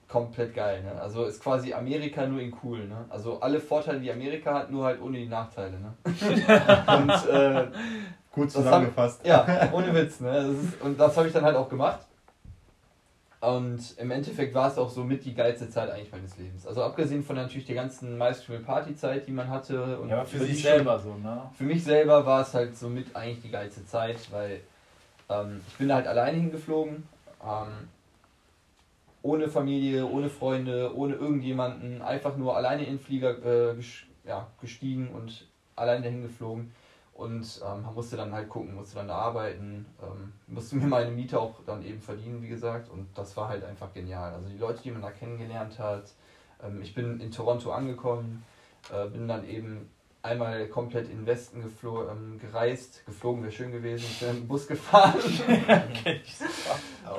[0.08, 1.00] komplett geil, ne?
[1.02, 3.06] Also ist quasi Amerika nur in cool, ne?
[3.10, 5.94] Also alle Vorteile, die Amerika hat, nur halt ohne die Nachteile, ne?
[6.06, 7.68] und äh,
[8.32, 9.26] Gut zusammengefasst.
[9.26, 10.32] ja, ohne Witz, ne?
[10.34, 12.00] Das ist, und das habe ich dann halt auch gemacht.
[13.42, 16.66] Und im Endeffekt war es auch so mit die geilste Zeit eigentlich meines Lebens.
[16.66, 19.98] Also abgesehen von natürlich der ganzen Maisspiel-Party-Zeit, die man hatte.
[20.00, 21.42] Und ja, für über sich die schon- selber so, ne?
[21.58, 24.62] Für mich selber war es halt somit eigentlich die geilste Zeit, weil
[25.30, 27.04] ähm, ich bin da halt alleine hingeflogen.
[27.44, 27.90] Ähm,
[29.24, 32.02] ohne Familie, ohne Freunde, ohne irgendjemanden.
[32.02, 33.76] Einfach nur alleine in den Flieger äh,
[34.26, 36.72] ja, gestiegen und alleine dahin geflogen.
[37.14, 41.12] Und ähm, man musste dann halt gucken, musste dann da arbeiten, ähm, musste mir meine
[41.12, 42.90] Miete auch dann eben verdienen, wie gesagt.
[42.90, 44.34] Und das war halt einfach genial.
[44.34, 46.12] Also die Leute, die man da kennengelernt hat.
[46.62, 48.44] Ähm, ich bin in Toronto angekommen,
[48.92, 49.90] äh, bin dann eben
[50.22, 53.06] einmal komplett in den Westen geflo ähm, gereist.
[53.06, 54.06] Geflogen wäre schön gewesen.
[54.10, 55.16] Ich bin im Bus gefahren.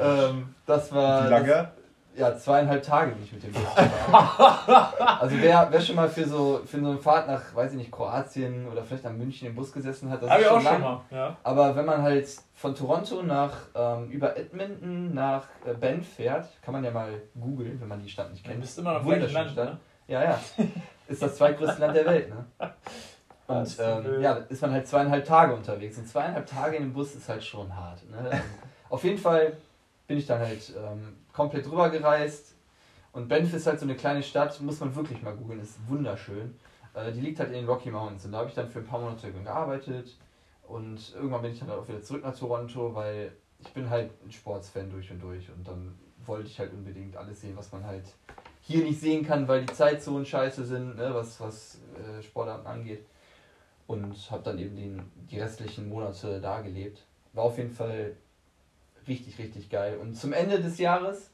[0.01, 1.27] ähm, das war.
[1.27, 1.73] Wie lange?
[2.17, 5.19] Ja, zweieinhalb Tage bin ich mit dem Bus gefahren.
[5.21, 7.91] also wer, wer schon mal für so, für so eine Fahrt nach, weiß ich nicht,
[7.91, 10.73] Kroatien oder vielleicht nach München im Bus gesessen hat, das Hab ist ich auch lang.
[10.75, 11.37] schon mal, ja.
[11.43, 16.73] Aber wenn man halt von Toronto nach, ähm, über Edmonton nach äh, Banff fährt, kann
[16.75, 18.61] man ja mal googeln, wenn man die Stadt nicht Du kennt.
[18.61, 19.71] bist immer noch Wunderschöne Stadt.
[19.71, 19.79] ne?
[20.07, 20.39] Ja, ja.
[21.09, 22.45] Ist das zweitgrößte Land der Welt, ne?
[23.47, 25.99] Und ähm, ja, ist man halt zweieinhalb Tage unterwegs.
[25.99, 28.09] Und zweieinhalb Tage in dem Bus ist halt schon hart.
[28.09, 28.17] Ne?
[28.31, 28.37] Also,
[28.89, 29.53] auf jeden Fall
[30.07, 32.55] bin ich dann halt ähm, komplett rüber gereist.
[33.13, 36.55] Und Banff ist halt so eine kleine Stadt, muss man wirklich mal googeln, ist wunderschön.
[36.95, 38.25] Äh, die liegt halt in den Rocky Mountains.
[38.25, 40.17] Und da habe ich dann für ein paar Monate gearbeitet.
[40.67, 44.11] Und irgendwann bin ich dann halt auch wieder zurück nach Toronto, weil ich bin halt
[44.25, 45.49] ein Sportsfan durch und durch.
[45.51, 45.95] Und dann
[46.25, 48.05] wollte ich halt unbedingt alles sehen, was man halt
[48.63, 53.07] hier nicht sehen kann, weil die Zeitzonen scheiße sind, ne, was, was äh, Sportarten angeht.
[53.87, 57.05] Und habe dann eben den, die restlichen Monate da gelebt.
[57.35, 58.17] War auf jeden Fall
[59.09, 59.99] richtig, richtig geil.
[59.99, 61.31] Und zum Ende des Jahres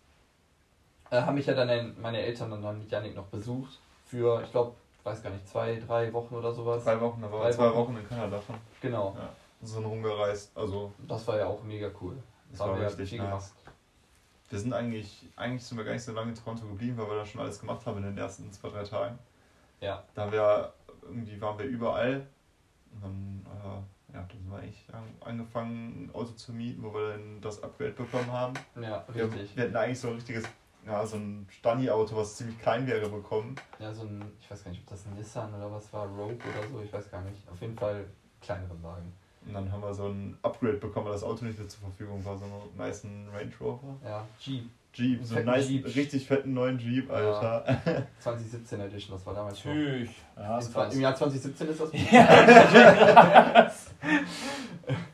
[1.10, 3.78] äh, haben mich ja dann ein, meine Eltern dann, dann mit Janik noch besucht.
[4.06, 6.84] Für, ich glaube, weiß gar nicht, zwei, drei Wochen oder sowas.
[6.84, 7.76] Drei Wochen, da war Drei zwei Wochen.
[7.94, 8.56] Wochen in Kanada schon.
[8.80, 9.16] Genau.
[9.62, 10.56] So rumgereist.
[10.56, 12.16] Also, Das war ja auch mega cool.
[12.50, 13.20] das Da haben war wir richtig nice.
[13.28, 13.52] gemacht.
[14.48, 17.16] Wir sind eigentlich, eigentlich sind wir gar nicht so lange in Toronto geblieben, weil wir
[17.16, 19.18] da schon alles gemacht haben in den ersten zwei, drei Tagen.
[19.80, 20.02] Ja.
[20.14, 22.26] Da haben wir, irgendwie waren wir überall.
[22.94, 26.92] Und dann, äh, ja, dann sind wir eigentlich an- angefangen, ein Auto zu mieten, wo
[26.94, 28.54] wir dann das Upgrade bekommen haben.
[28.80, 29.56] Ja, Wir, richtig.
[29.56, 30.44] wir hätten eigentlich so ein richtiges,
[30.86, 33.54] ja, so ein Stani-Auto, was ziemlich klein wäre, bekommen.
[33.78, 36.34] Ja, so ein, ich weiß gar nicht, ob das ein Nissan oder was war, Rogue
[36.36, 37.48] oder so, ich weiß gar nicht.
[37.48, 38.04] Auf jeden Fall
[38.40, 39.12] kleineren Wagen.
[39.46, 42.22] Und dann haben wir so ein Upgrade bekommen, weil das Auto nicht mehr zur Verfügung
[42.24, 43.96] war, so einen nice Range Rover.
[44.04, 44.68] Ja, Jeep.
[44.93, 45.86] Jeep, so einen nice, Jeep.
[45.95, 47.14] richtig fetten neuen Jeep, Ja.
[47.14, 48.07] Alter.
[48.20, 49.72] 2017 Edition, das war damals schon.
[49.72, 50.09] Tschüss.
[50.36, 50.59] Ja,
[50.93, 51.91] Im Jahr 2017 ist das.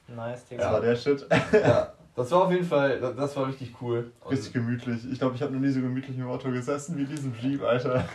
[0.09, 0.73] Nice, Das Digga.
[0.73, 1.27] war der Shit.
[1.53, 4.11] ja, das war auf jeden Fall, das- das war richtig cool.
[4.25, 5.01] Und Richtig gemütlich.
[5.13, 7.63] Ich glaube, ich habe noch nie so gemütlich im Auto gesessen wie in diesem Jeep,
[7.63, 8.05] Alter.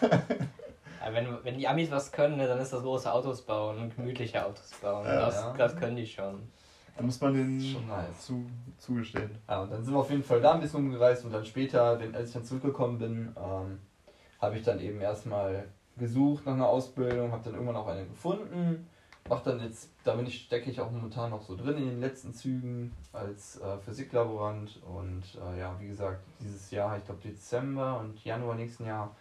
[1.03, 3.95] Ja, wenn, wenn die Amis was können, ne, dann ist das große Autos bauen und
[3.95, 5.03] gemütliche Autos bauen.
[5.03, 5.21] Ja.
[5.25, 5.53] das, Ja.
[5.57, 6.43] das können die schon.
[6.97, 8.25] Da muss man den Schon nice.
[8.25, 8.45] zu,
[8.77, 9.31] zugestehen.
[9.47, 11.99] Ja, und dann sind wir auf jeden Fall da ein bisschen umgereist und dann später,
[11.99, 13.79] wenn, als ich dann zurückgekommen bin, ähm,
[14.39, 15.65] habe ich dann eben erstmal
[15.97, 18.87] gesucht nach einer Ausbildung, habe dann irgendwann auch eine gefunden.
[19.29, 21.99] Mach dann jetzt, da bin ich, stecke ich auch momentan noch so drin in den
[22.01, 27.99] letzten Zügen als äh, Physiklaborant und äh, ja, wie gesagt, dieses Jahr, ich glaube Dezember
[27.99, 29.15] und Januar nächsten Jahr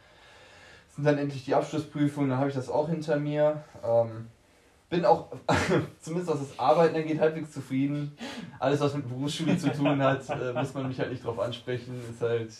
[0.88, 3.62] sind dann endlich die Abschlussprüfungen, dann habe ich das auch hinter mir.
[3.84, 4.28] Ähm,
[4.90, 5.28] bin auch,
[6.00, 8.16] zumindest was das Arbeiten angeht, halbwegs zufrieden.
[8.58, 11.98] Alles, was mit Berufsschule zu tun hat, äh, muss man mich halt nicht drauf ansprechen.
[12.10, 12.50] Ist halt,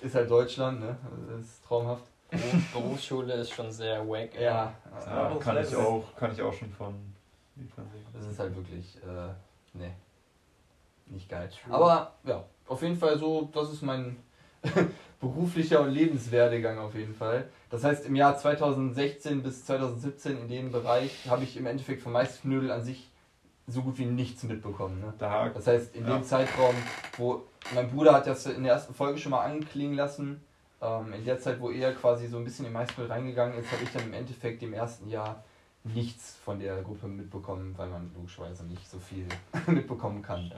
[0.00, 0.96] ist halt Deutschland, ne?
[1.28, 2.04] Das ist traumhaft.
[2.30, 4.34] Beruf, Berufsschule ist schon sehr wack.
[4.36, 4.44] ey.
[4.44, 4.74] Ja,
[5.06, 6.94] Ja, kann ich auch, kann ich auch schon von
[8.12, 9.94] das ist halt wirklich, äh, ne,
[11.06, 11.48] nicht geil.
[11.48, 11.74] True.
[11.74, 14.16] Aber ja, auf jeden Fall so, das ist mein
[15.20, 17.48] beruflicher und Lebenswerdegang auf jeden Fall.
[17.70, 22.12] Das heißt, im Jahr 2016 bis 2017 in dem Bereich habe ich im Endeffekt vom
[22.12, 23.10] Meisterknödel an sich
[23.66, 25.00] so gut wie nichts mitbekommen.
[25.00, 25.12] Ne?
[25.18, 26.16] Da, Das heißt, in Ja.
[26.16, 26.74] dem Zeitraum,
[27.18, 27.42] wo
[27.74, 30.40] mein Bruder hat das in der ersten Folge schon mal anklingen lassen,
[30.80, 33.82] ähm, in der Zeit, wo er quasi so ein bisschen in Meisterknödel reingegangen ist, habe
[33.82, 35.44] ich dann im Endeffekt im ersten Jahr
[35.84, 39.26] nichts von der Gruppe mitbekommen, weil man logischerweise nicht so viel
[39.66, 40.50] mitbekommen kann.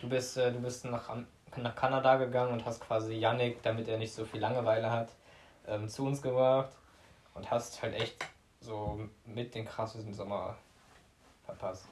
[0.00, 1.26] Du bist, äh, du bist nach Am
[1.62, 5.08] nach Kanada gegangen und hast quasi Yannick, damit er nicht so viel Langeweile hat,
[5.66, 6.70] ähm, zu uns gebracht
[7.34, 8.16] und hast halt echt
[8.60, 10.56] so mit den krassesten Sommer
[11.44, 11.86] verpasst.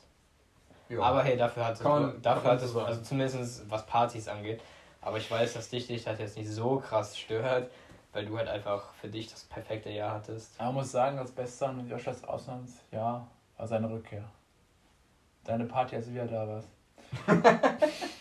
[0.88, 1.00] Ja.
[1.00, 3.86] Aber hey, dafür hat es, man- dafür kann man hat so es also zumindest was
[3.86, 4.60] Partys angeht.
[5.00, 7.70] Aber ich weiß, dass dich dich das jetzt nicht so krass stört,
[8.12, 10.52] weil du halt einfach für dich das perfekte Jahr hattest.
[10.58, 14.24] Aber man muss sagen, das Beste an Joschas Auslandsjahr war seine Rückkehr.
[15.44, 16.68] Deine Party, als du wieder da warst.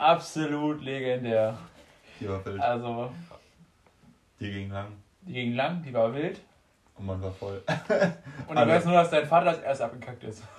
[0.00, 1.56] Absolut legendär.
[2.20, 2.60] Die war wild.
[2.60, 3.12] Also,
[4.40, 4.92] Die ging lang.
[5.22, 6.40] die ging lang, die war wild.
[6.98, 7.62] Und man war voll.
[8.48, 10.42] Und ich weiß nur, dass dein Vater als erst abgekackt ist.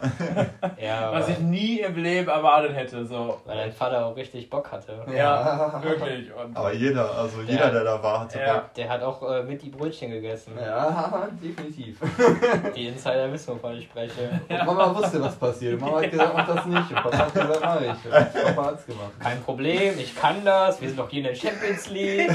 [0.81, 3.05] Ja, Was ich nie im Leben erwartet hätte.
[3.05, 3.41] So.
[3.45, 5.03] weil dein Vater auch richtig Bock hatte.
[5.13, 6.33] Ja, wirklich.
[6.33, 7.51] Und Aber jeder, also Ja.
[7.51, 8.53] jeder, der da war, hatte Ja.
[8.53, 8.73] Bock.
[8.75, 10.53] Der hat auch äh, mit die Brötchen gegessen.
[10.59, 11.99] Ja, definitiv.
[12.75, 14.39] Die Insider wissen, wovon ich spreche.
[14.47, 15.79] Und Mama wusste, was passiert.
[15.79, 16.89] Mama hat gesagt, mach das nicht.
[16.91, 17.89] Und Papa hat gesagt, mach ich.
[17.89, 19.11] Und Papa hat's gemacht.
[19.19, 20.79] Kein Problem, ich kann das.
[20.79, 22.31] Wir sind doch hier in der Champions League.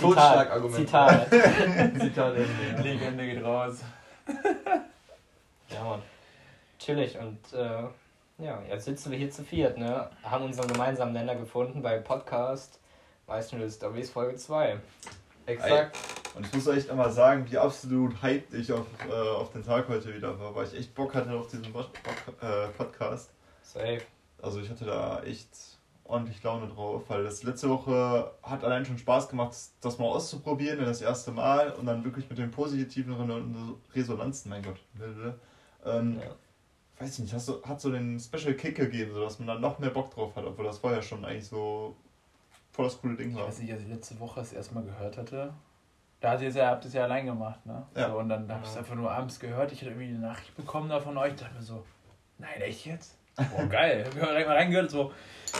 [0.00, 0.76] Totschlagargument.
[0.76, 1.30] Zitat.
[2.00, 2.82] Zitat Ende.
[2.82, 3.80] Legende geht raus.
[5.68, 6.02] Ja, Mann.
[6.78, 7.82] Chillig und äh,
[8.38, 10.08] ja, jetzt sitzen wir hier zu viert, ne?
[10.22, 12.78] Haben unseren gemeinsamen Nenner gefunden bei Podcast
[13.26, 14.78] Weißnull Stories Folge 2.
[15.46, 15.98] Exakt.
[16.34, 19.88] Und ich muss echt einmal sagen, wie absolut hyped ich auf, äh, auf den Tag
[19.88, 21.90] heute wieder war, weil ich echt Bock hatte auf diesen Pod
[22.40, 23.30] äh, Podcast.
[23.62, 24.02] Safe.
[24.40, 25.48] Also ich hatte da echt
[26.08, 30.84] ordentlich Laune drauf, weil das letzte Woche hat allein schon Spaß gemacht, das mal auszuprobieren,
[30.84, 33.14] das erste Mal und dann wirklich mit den positiven
[33.94, 34.80] Resonanzen, mein Gott,
[35.84, 36.30] ähm, Ja.
[36.98, 39.78] weiß ich nicht, hast du, hat so den Special Kick gegeben, sodass man dann noch
[39.78, 41.96] mehr Bock drauf hat, obwohl das vorher schon eigentlich so
[42.72, 43.48] voll das coole Ding Ich war.
[43.48, 45.52] weiß nicht, als ich letzte Woche das erste Mal gehört hatte.
[46.20, 47.86] Da hat ihr es ja, habt ihr es ja allein gemacht, ne?
[47.94, 48.08] Ja.
[48.10, 49.70] So, und dann habe ich es einfach nur abends gehört.
[49.72, 51.34] Ich hatte irgendwie eine Nachricht bekommen da von euch.
[51.34, 51.84] Ich dachte mir so,
[52.38, 53.15] nein, echt jetzt?
[53.36, 54.04] Boah, geil.
[54.08, 55.12] Ich habe direkt mal reingehört, so,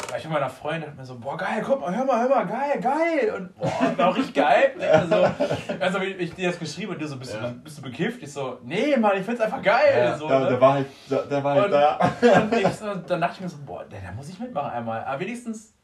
[0.08, 2.28] war ich mit meiner Freundin, dachte mir so, boah, geil, guck mal, hör mal, hör
[2.28, 3.34] mal, geil, geil.
[3.36, 4.72] Und boah, war auch richtig geil.
[4.76, 7.48] Ich so, also, wie ich dir das geschrieben und du so, bist, Ja.
[7.48, 8.22] du, bist du bekifft?
[8.22, 9.94] Ich so, nee, Mann, ich find's einfach geil.
[9.96, 10.48] Ja, so, der, ne?
[10.48, 12.12] der war halt, der, der war halt da.
[12.42, 15.04] Und ich so, dann dachte ich mir so, boah, da, da muss ich mitmachen einmal.
[15.04, 15.74] Aber wenigstens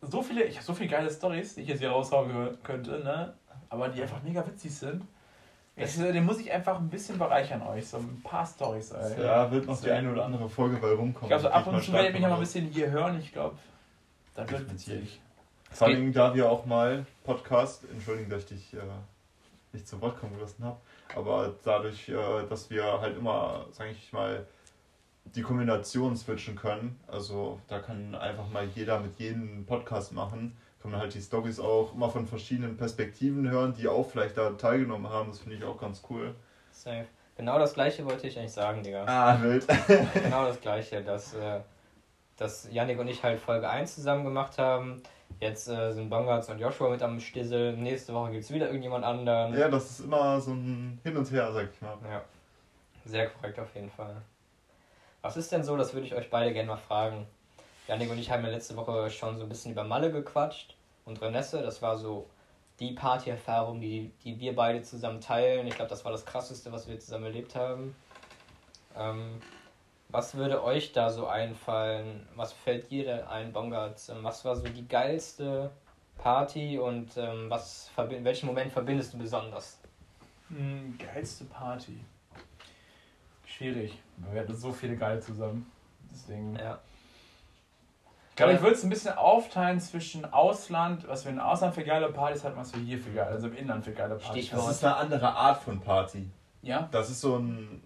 [0.00, 3.34] so viele, ich habe so viele geile Stories, die ich jetzt hier raushauen könnte, ne?
[3.68, 5.04] Aber die einfach mega witzig sind.
[5.74, 9.22] Ich, so, den muss ich einfach ein bisschen bereichern euch, so ein paar Stories, ey.
[9.24, 11.22] Ja, wird noch die eine oder andere Folge bei rumkommen.
[11.22, 13.18] Ich glaube, so ab und zu werdet ihr mich noch mal ein bisschen hier hören.
[13.18, 13.56] Ich glaube,
[14.34, 15.20] das wird witzig.
[15.70, 18.80] Vor allem, da wir auch mal Podcast, entschuldigen, dass ich dich äh,
[19.72, 20.76] nicht zu Wort kommen gelassen habe,
[21.16, 22.14] aber dadurch, äh,
[22.50, 24.46] dass wir halt immer, sage ich mal,
[25.24, 30.90] die Kombination switchen können, also da kann einfach mal jeder mit jedem Podcast machen, kann
[30.90, 35.08] man halt die Stories auch immer von verschiedenen Perspektiven hören, die auch vielleicht da teilgenommen
[35.08, 36.34] haben, das finde ich auch ganz cool.
[36.72, 37.06] Safe.
[37.36, 39.04] Genau das gleiche wollte ich eigentlich sagen, Digga.
[39.06, 39.66] Ah, wild.
[40.14, 41.60] Genau das gleiche, dass, äh,
[42.36, 45.02] dass Yannick und ich halt Folge 1 zusammen gemacht haben.
[45.40, 47.76] Jetzt äh, sind Bongarts und Joshua mit am Stissel.
[47.76, 49.56] Nächste Woche gibt es wieder irgendjemand anderen.
[49.56, 51.96] Ja, das ist immer so ein Hin und Her, sag ich mal.
[52.04, 52.22] Ja,
[53.04, 54.16] sehr korrekt auf jeden Fall.
[55.22, 57.26] Was ist denn so, das würde ich euch beide gerne mal fragen.
[57.88, 61.20] Janik und ich haben ja letzte Woche schon so ein bisschen über Malle gequatscht und
[61.20, 62.28] Renesse, das war so
[62.80, 65.66] die Partyerfahrung, die, die wir beide zusammen teilen.
[65.66, 67.94] Ich glaube, das war das Krasseste, was wir zusammen erlebt haben.
[68.96, 69.40] Ähm,
[70.08, 72.28] was würde euch da so einfallen?
[72.34, 74.08] Was fällt dir denn ein, Bongarts?
[74.10, 75.70] Ähm, Was war so die geilste
[76.18, 79.78] Party und ähm, was welchen Moment verbindest du besonders?
[80.48, 81.98] Hm, geilste Party.
[83.46, 83.98] Schwierig.
[84.30, 85.70] Wir hatten so viele geile zusammen.
[86.10, 86.56] Deswegen.
[86.56, 86.78] Ja.
[88.32, 91.84] Ich glaube, ich würde es ein bisschen aufteilen zwischen Ausland, was wir im Ausland für
[91.84, 94.68] geile Partys hatten, was wir hier für geile, also im Inland für geile Partys Stichwort.
[94.68, 96.30] Das ist eine andere Art von Party.
[96.62, 96.88] Ja?
[96.92, 97.82] Das ist so ein.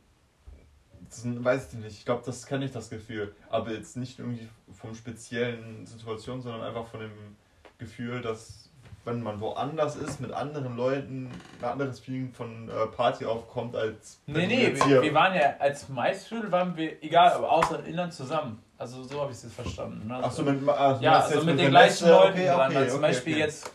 [1.08, 3.34] Das ist ein weiß ich nicht, ich glaube, das kenne ich das Gefühl.
[3.50, 7.36] Aber jetzt nicht irgendwie vom speziellen Situation, sondern einfach von dem
[7.78, 8.70] Gefühl, dass
[9.04, 11.30] wenn man woanders ist, mit anderen Leuten,
[11.60, 14.20] ein anderes Feeling von äh, Party aufkommt, als.
[14.26, 17.88] Nee, wenn nee, wir, wir waren ja als Maisviertel waren wir, egal, aber Ausland und
[17.88, 18.62] Inland zusammen.
[18.78, 20.06] Also so habe ich es jetzt verstanden.
[20.06, 20.20] Ne?
[20.22, 22.66] Ach so, mit, du Ja, also jetzt mit den gleichen Leuten Okay, dran.
[22.70, 23.70] okay, Weil zum okay, Beispiel jetzt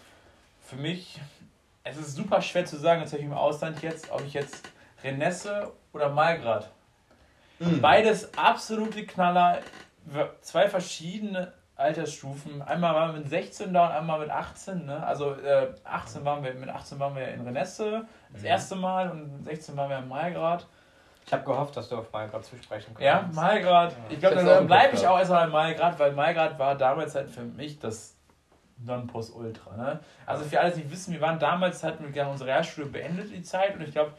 [0.64, 1.20] für mich,
[1.84, 4.70] es ist super schwer zu sagen, jetzt im Ausland jetzt, ob ich jetzt
[5.04, 6.70] Renesse oder Malgrad.
[7.60, 7.82] Mhm.
[7.82, 9.60] Beides absolute Knaller,
[10.42, 12.62] zwei verschiedene Altersstufen.
[12.62, 14.86] Einmal waren wir mit 16 da und einmal mit 18.
[14.86, 15.04] Ne?
[15.04, 18.48] Also äh, 18 waren wir, mit 18 waren wir in Renesse das Mhm.
[18.48, 20.68] erste Mal und mit 16 waren wir in Malgrad.
[21.32, 23.02] Ich habe gehofft, dass du auf Malgrad zu sprechen kommst.
[23.02, 23.94] Ja, Malgrad.
[23.94, 23.98] Ja.
[24.10, 27.44] Ich glaube, dann bleibe ich auch erstmal in Malgrad, weil Malgrad war damals halt für
[27.44, 28.18] mich das
[28.86, 29.78] Nonplusultra.
[29.78, 30.02] Ne?
[30.26, 33.32] Also für alle, die nicht wissen, wir waren damals, hatten wir gerne unsere Realschule beendet,
[33.32, 33.76] die Zeit.
[33.76, 34.12] Und ich glaube,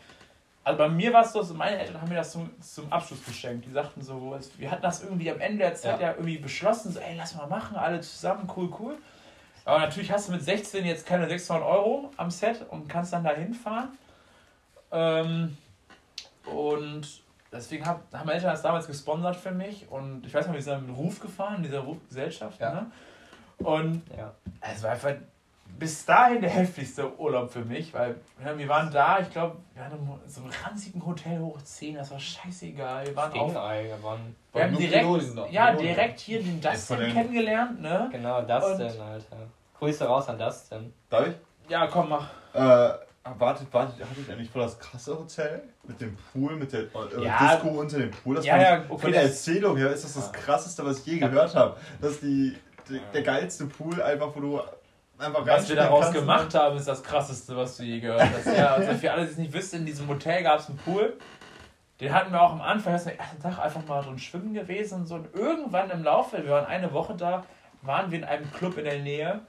[0.65, 3.67] Also bei mir war es so, meine Eltern haben mir das zum, zum Abschluss geschenkt.
[3.67, 6.13] Die sagten so, wir hatten das irgendwie am Ende der Zeit ja, Ja.
[6.15, 8.95] irgendwie beschlossen, so, ey, lass mal machen, alle zusammen, cool, cool.
[9.67, 13.23] Aber natürlich hast du mit 16 jetzt keine 600 Euro am Set und kannst dann
[13.23, 13.91] da hinfahren.
[14.91, 15.59] Ähm,
[16.47, 17.23] und
[17.53, 19.87] deswegen hab, haben meine Eltern das damals gesponsert für mich.
[19.91, 22.61] Und ich weiß noch, wir sind mit Ruf gefahren, in dieser Rufgesellschaft.
[22.61, 22.73] Ja.
[22.75, 22.87] Ne?
[23.59, 24.33] Und Ja.
[24.61, 25.13] es war einfach
[25.79, 29.85] bis dahin der heftigste Urlaub für mich, weil ja, wir waren da, ich glaube, wir
[29.87, 33.07] in so einem ranzigen Hotel hoch 10, das war scheißegal.
[33.07, 35.87] Wir waren auf, eigentlich, waren wir haben direkt, Piloten ja, Piloten.
[35.87, 38.09] direkt hier den Dustin den- kennengelernt, ne?
[38.13, 39.37] genau Dustin, Alter.
[39.79, 40.93] Grüße raus an Dustin.
[41.09, 41.35] Darf ich?
[41.71, 42.29] Ja, komm, mach.
[42.55, 42.95] Äh,
[43.39, 45.63] wartet, wartet, hattet ihr nicht voll das krasse Hotel?
[45.85, 47.55] Mit dem Pool, mit der äh, Ja.
[47.57, 48.37] Disco unter dem Pool?
[48.37, 51.19] Das Ja, ja, okay, Von der Erzählung her ist das das krasseste, was ich je
[51.19, 51.77] gehört habe.
[52.01, 52.57] Das ist die,
[52.89, 54.61] die, der geilste Pool, einfach wo du
[55.19, 56.19] einfach Was wir daraus kannst.
[56.19, 58.57] gemacht haben, ist das krasseste, was du je gehört hast.
[58.57, 61.17] Ja, also für alle, die es nicht wissen, in diesem Hotel gab es einen Pool.
[62.01, 64.55] Den hatten wir auch am Anfang, das ist den ersten Tag einfach mal drin schwimmen
[64.55, 65.15] gewesen und so.
[65.15, 67.45] Und irgendwann im Laufe, wir waren eine Woche da,
[67.83, 69.41] waren wir in einem Club in der Nähe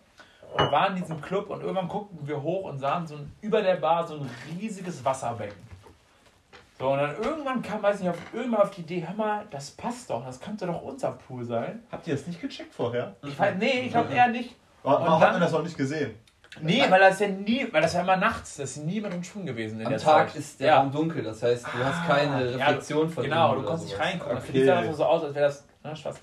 [0.54, 3.62] und waren in diesem Club und irgendwann guckten wir hoch und sahen so ein, über
[3.62, 4.30] der Bar so ein
[4.60, 5.62] riesiges Wasserbecken.
[6.80, 9.72] So, und dann irgendwann kam, weiß nicht, auf, irgendwann auf die Idee, hör mal, das
[9.72, 11.84] passt doch, das könnte doch unser Pool sein.
[11.91, 13.16] Habt ihr das nicht gecheckt vorher?
[13.24, 14.56] Ich weiß, nee, ich glaube eher nicht.
[14.84, 16.16] War, Und hat dann- man das auch nicht gesehen?
[16.62, 19.47] Nee, weil das ja nie, weil das ja immer nachts, das ist niemand im Schwimmen
[19.47, 20.36] gewesen in Am der Tag Zeit.
[20.39, 20.80] ist der ja.
[20.80, 23.99] Raum dunkel, das heißt, du hast Ah, keine ja, Reflexion von Genau, du konntest nicht
[23.99, 24.36] reingucken.
[24.36, 24.60] Das Okay.
[24.60, 25.66] sieht einfach so aus, als wäre das.
[25.84, 26.15] Ne, Spaß.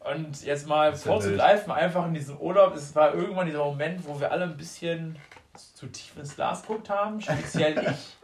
[0.00, 4.32] Und jetzt mal vorzugreifen, einfach in diesem Urlaub, es war irgendwann dieser Moment, wo wir
[4.32, 5.16] alle ein bisschen
[5.54, 8.16] zu tief ins Glas geguckt haben, speziell ich.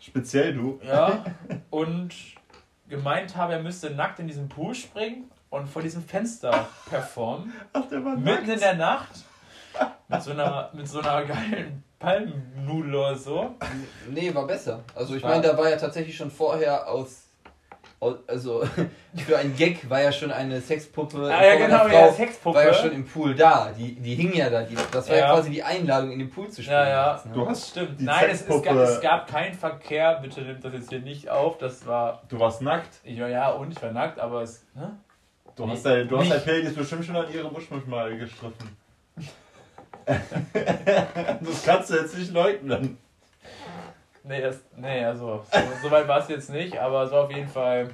[0.08, 0.80] Speziell du.
[0.82, 1.24] Ja.
[1.70, 2.14] Und
[2.88, 7.52] gemeint habe, er müsste nackt in diesen Pool springen und vor diesem Fenster performen.
[7.72, 9.10] Ach, der war Mitten in der Nacht.
[10.08, 13.54] Mit so einer, mit so einer geilen Palmennudel oder so.
[14.08, 14.82] Nee, war besser.
[14.94, 17.27] Also ich meine, da war ja tatsächlich schon vorher aus
[18.00, 18.62] also
[19.26, 22.56] für einen Gag war ja schon eine Sexpuppe Ah ja, genau, ja, Frau, Sexpuppe.
[22.56, 23.72] war ja schon im Pool da.
[23.76, 24.62] Die, die hing ja da.
[24.62, 25.26] Die, das war ja.
[25.26, 25.34] Ja.
[25.34, 26.78] quasi die Einladung in den Pool zu springen.
[26.78, 27.14] Ja, ja.
[27.14, 27.32] jetzt, ne?
[27.32, 28.00] Du hast Stimmt.
[28.00, 30.18] die Nein, es, es, gab, es gab keinen Verkehr.
[30.22, 31.58] Bitte nimmt das jetzt hier nicht auf.
[31.58, 32.22] Das war.
[32.28, 33.00] Du warst nackt.
[33.02, 34.64] Ich war ja und ich war nackt, aber es.
[34.74, 34.96] Ne?
[35.56, 38.76] Du Nee, hast dein, du hast dein Penis bestimmt schon an ihre Buschmischmal gestriffen.
[40.06, 42.96] das kannst du jetzt nicht leugnen.
[44.28, 45.42] Nee, das, nee, also.
[45.50, 47.88] So, so weit war es jetzt nicht, aber es war auf jeden Fall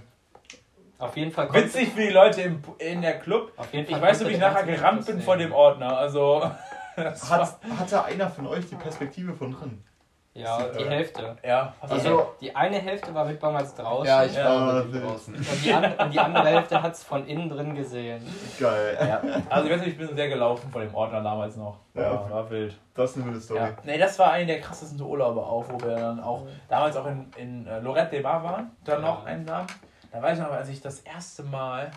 [0.99, 3.53] Auf jeden Fall witzig für die Leute im, in der Club.
[3.57, 5.47] Auf jeden Ich Fall weiß, konnte wie ich nachher Club bin vor sehen.
[5.49, 5.97] dem Ordner.
[5.97, 6.43] Also.
[6.97, 9.83] Hat, hatte einer von euch die Perspektive von drin?
[10.37, 11.37] Ja, die Hälfte.
[11.45, 14.45] ja, Die, Also- die eine Hälfte war mit damals draußen Ja, ich Ja.
[14.45, 15.33] war draußen.
[15.35, 18.21] und, die an, und die andere Hälfte hat es von innen drin gesehen.
[18.59, 18.99] Geil.
[19.01, 19.23] ja.
[19.49, 21.79] Also, ich weiß nicht, ich bin sehr gelaufen vor dem Ordner damals noch.
[21.95, 22.03] Ja.
[22.03, 22.77] Ja, war wild.
[22.95, 23.61] Das ist eine wilde Story.
[23.61, 23.69] Ja.
[23.85, 27.31] Nee, das war eine der krassesten Urlaube auch, wo wir dann auch damals auch in,
[27.37, 29.71] in äh, Lorette de Mar waren, dann noch einen Abend.
[30.11, 31.93] Da weiß ich noch, als ich das erste Mal,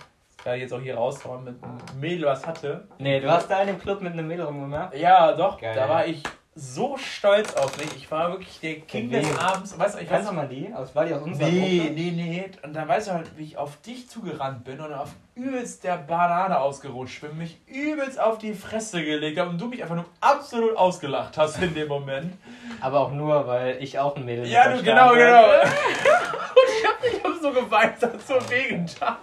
[0.45, 2.87] da jetzt auch hier raushauen, mit einem Mädel was hatte.
[2.99, 4.93] Nee, du hast da in dem Club mit einem Mädel rumgemacht?
[4.95, 5.73] Ja, doch, Geil.
[5.75, 6.21] da war ich
[6.59, 7.95] so stolz auf mich.
[7.95, 9.37] Ich war wirklich der King Von des?
[9.37, 9.77] Abends.
[9.77, 10.73] Weißt du, ich weiß Kennst du mal die?
[10.73, 11.91] Also war die aus unserer Nee, Gruppe?
[11.93, 12.51] nee, nee.
[12.63, 15.97] Und dann weißt du halt, wie ich auf dich zugerannt bin und auf übelst der
[15.97, 20.05] Banane ausgerutscht bin, mich übelst auf die Fresse gelegt habe und du mich einfach nur
[20.19, 22.33] absolut ausgelacht hast in dem Moment.
[22.81, 25.61] Aber auch nur, weil ich auch ein Mädel Ja, du, genau, verstanden genau.
[26.49, 29.15] und ich hab, ich hab so geweint, das hat so wehgetan.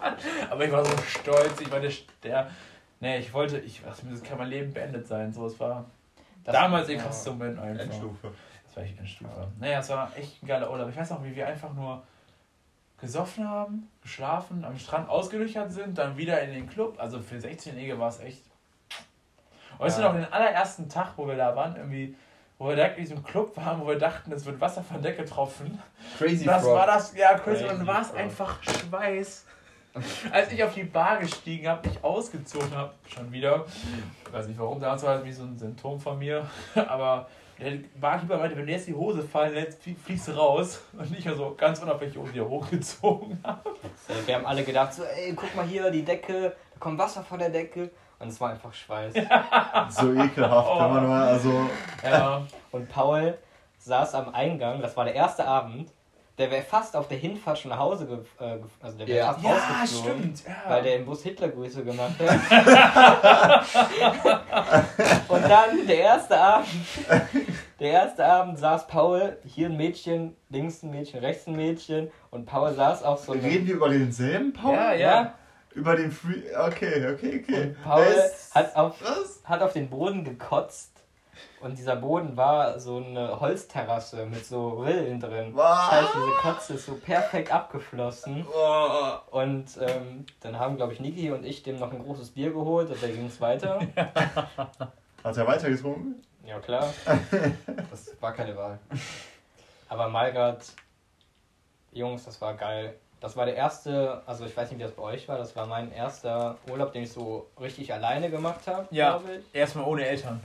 [0.49, 1.91] Aber ich war so stolz, ich war der,
[2.23, 2.49] der
[3.01, 5.33] nee, ich wollte, ich, das kann mein Leben beendet sein.
[5.33, 5.85] So, es war
[6.45, 6.99] Das- damals ja.
[6.99, 7.85] krasseste Moment einfach.
[7.85, 8.33] Endstufe.
[8.67, 9.49] Das war echt Endstufe.
[9.59, 10.89] Naja, es war echt ein geiler Urlaub.
[10.91, 12.03] Ich weiß auch, wie wir einfach nur
[13.01, 16.97] gesoffen haben, geschlafen, am Strand ausgelöchert sind, dann wieder in den Club.
[16.99, 18.43] Also für 16-Jährige war es echt.
[19.79, 20.09] Weißt Ja.
[20.09, 22.17] du noch, den allerersten Tag, wo wir da waren, irgendwie,
[22.59, 25.11] wo wir direkt in diesem Club waren, wo wir dachten, es wird Wasser von der
[25.13, 25.81] Decke tropfen.
[26.17, 26.77] Crazy Das Frog.
[26.77, 29.47] war das, ja, crazy, Crazy und dann war es einfach Schweiß.
[30.33, 33.65] Als ich auf die Bar gestiegen habe, mich ausgezogen habe, schon wieder.
[34.27, 36.47] Ich weiß nicht warum, damals war das wie so ein Symptom von mir.
[36.89, 37.29] Aber
[37.61, 40.83] der Barkeeper meinte, wenn du jetzt die Hose fallen lässt, flie- fliegst du raus.
[40.99, 43.71] Und ich also ganz unabhängig oben wieder hochgezogen habe.
[44.27, 47.39] Wir haben alle gedacht, so, ey, guck mal hier, die Decke, da kommt Wasser von
[47.39, 47.91] der Decke.
[48.19, 49.15] Und es war einfach Schweiß.
[49.91, 51.53] So ekelhaft, wenn man mal, also.
[52.03, 52.43] Ja,
[52.73, 53.37] Und Paul
[53.79, 55.91] saß am Eingang, das war der erste Abend.
[56.37, 59.33] Der wäre fast auf der Hinfahrt schon nach Hause, ge äh, also der wäre Ja.
[59.35, 60.21] fast ja rausgeflogen.
[60.23, 60.43] stimmt.
[60.49, 60.71] Ja.
[60.71, 63.65] Weil der im Bus Hitlergrüße gemacht hat.
[65.29, 66.69] und dann der erste Abend.
[67.81, 72.11] Der erste Abend saß Paul, hier ein Mädchen, links ein Mädchen, rechts ein Mädchen.
[72.31, 73.43] Und Paul saß auf so einem.
[73.45, 74.75] Reden wir über denselben Paul?
[74.75, 75.35] ja, ja.
[75.75, 76.43] Über den Free.
[76.57, 77.63] Okay, okay, okay.
[77.63, 78.07] Und Paul
[78.55, 79.41] hat auf, Was?
[79.45, 80.94] hat auf den Boden gekotzt
[81.61, 85.53] Und dieser Boden war so eine Holzterrasse mit so Rillen drin.
[85.55, 85.91] Was?
[85.91, 88.47] Das heißt, diese Kotze ist so perfekt abgeflossen.
[88.55, 89.13] Oh.
[89.31, 92.91] Und ähm, dann haben, glaube ich, Niki und ich dem noch ein großes Bier geholt
[92.91, 93.81] und dann ging es weiter.
[95.25, 96.23] Hat er weitergetrunken?
[96.47, 96.93] Ja, klar.
[97.91, 98.79] Das war keine Wahl.
[99.89, 100.65] Aber Malgrad,
[101.93, 102.97] Jungs, das war geil.
[103.21, 105.65] Das war der erste, also ich weiß nicht, wie das bei euch war, das war
[105.67, 109.17] mein erster Urlaub, den ich so richtig alleine gemacht habe, Ja.
[109.17, 109.55] glaube ich.
[109.55, 110.43] Erstmal ohne Eltern.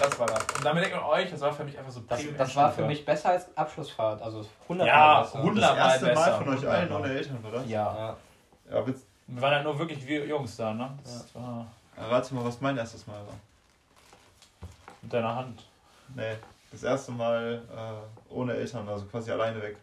[0.00, 0.44] Das war das.
[0.56, 2.84] Und damit denkt man euch, das war für mich einfach so Das, das war für
[2.86, 5.38] mich besser als Abschlussfahrt, also 100 Ja, Mal besser.
[5.38, 6.32] 100 Das erste Mal besser.
[6.36, 7.00] von euch allen Hundertmal.
[7.00, 7.68] ohne Eltern, das?
[7.68, 7.94] Ja.
[7.96, 8.16] Ja.
[8.70, 10.90] Ja, Wir waren ja nur wirklich wir Jungs da, ne?
[11.02, 11.66] Das war
[11.96, 13.34] rate mal, was mein erstes Mal war.
[15.02, 15.62] mit deiner Hand.
[16.14, 16.36] Nee,
[16.72, 19.76] das erste Mal äh, ohne Eltern, also quasi alleine weg.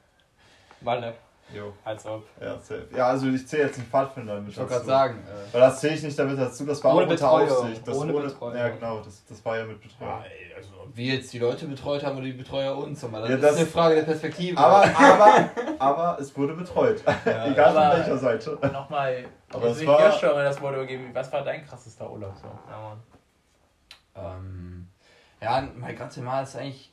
[0.82, 1.14] Walle,
[1.54, 1.74] Jo.
[1.84, 2.24] als ob.
[2.40, 2.88] Ja, safe.
[2.96, 4.86] ja also ich zähle jetzt den Pfadfinder mit Ich wollte dazu.
[4.86, 7.14] gerade sagen, äh, Weil das zähle ich nicht damit dazu, das war Ohne auch unter
[7.16, 7.88] Betreuung, Aufsicht.
[7.88, 8.56] Das ohne ohne Betreuung.
[8.56, 10.10] Ja, genau, das, das war ja mit Betreuung.
[10.12, 13.04] Ja, ey, also wie jetzt die Leute betreut haben oder die Betreuer uns.
[13.04, 14.58] Aber das, Ja, ist das- eine Frage der Perspektive.
[14.58, 15.50] Aber, aber,
[15.80, 17.02] aber es wurde betreut.
[17.26, 18.60] Ja, Egal von welcher Seite.
[18.72, 21.10] nochmal, Aber will war- ich schon mal das Wort übergeben.
[21.14, 22.48] Was war dein krassester Urlaub so?
[22.70, 23.02] Ja, Mann.
[24.16, 24.88] Ähm,
[25.42, 26.92] ja, mein ganzes Mal ist eigentlich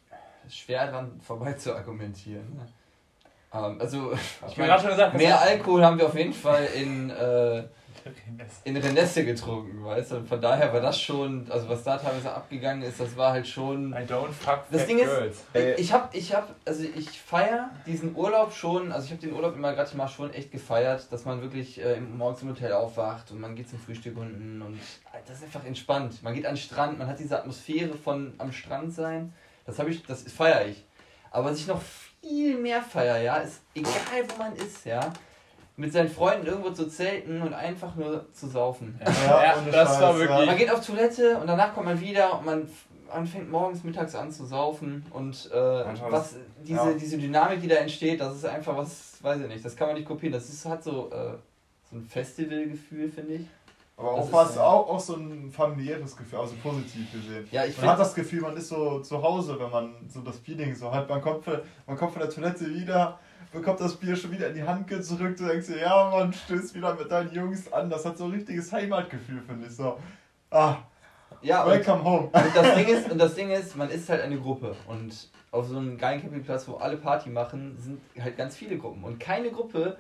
[0.48, 2.54] schwer dran vorbei zu argumentieren.
[2.56, 2.66] Ne?
[3.52, 4.12] Ähm, also,
[4.46, 7.62] Ich ich mein, schon gesagt, mehr hast- Alkohol haben wir auf jeden Fall in, äh,
[8.64, 10.16] in Renesse getrunken, weißt du?
[10.18, 13.46] Und von daher war das schon, also was da teilweise abgegangen ist, das war halt
[13.46, 13.92] schon.
[13.92, 15.44] I don't fuck Das Ding ist- girls.
[15.52, 15.74] Ey.
[15.74, 19.54] Ich hab, ich hab, also ich feier diesen Urlaub schon, also ich habe den Urlaub
[19.56, 23.40] immer gerade mal schon echt gefeiert, dass man wirklich äh, morgens im Hotel aufwacht und
[23.40, 24.78] man geht zum Frühstück unten und
[25.26, 26.22] das ist einfach entspannt.
[26.22, 29.34] Man geht an den Strand, man hat diese Atmosphäre von am Strand sein.
[29.66, 30.82] Das habe ich, das feiere ich.
[31.30, 31.80] Aber was ich noch
[32.28, 35.12] viel mehr feier, ja, ist egal wo man ist, ja,
[35.76, 39.00] mit seinen Freunden irgendwo zu zelten und einfach nur zu saufen.
[39.04, 40.46] Ja, Ja, das war Scheiß, wirklich.
[40.46, 42.68] Man geht auf Toilette und danach kommt man wieder und man,
[43.08, 45.56] man fängt morgens, mittags an zu saufen und äh,
[46.10, 46.92] was diese, ja.
[46.92, 49.96] diese Dynamik, die da entsteht, das ist einfach was, weiß ich nicht, das kann man
[49.96, 50.32] nicht kopieren.
[50.32, 51.34] Das ist, hat so, äh,
[51.90, 53.46] so ein Festivalgefühl, finde ich.
[53.98, 57.48] Aber auch fast äh, auch, auch so ein familiäres Gefühl, also positiv gesehen.
[57.50, 60.38] Ja, ich Man hat das Gefühl, man ist so zu Hause, wenn man so das
[60.38, 61.08] Feeling so hat.
[61.08, 63.18] Man kommt von, man kommt von der Toilette wieder,
[63.52, 66.76] bekommt das Bier schon wieder in die Hand gedrückt, du denkst dir, ja, man stößt
[66.76, 67.90] wieder mit deinen Jungs an.
[67.90, 69.98] Das hat so ein richtiges Heimatgefühl, finde ich so.
[70.50, 70.76] Ah,
[71.42, 72.30] ja, und, welcome home.
[72.32, 75.66] und das Ding ist, und das Ding ist, man ist halt eine Gruppe und auf
[75.66, 79.50] so einem geilen Campingplatz, wo alle Party machen, sind halt ganz viele Gruppen und keine
[79.50, 79.96] Gruppe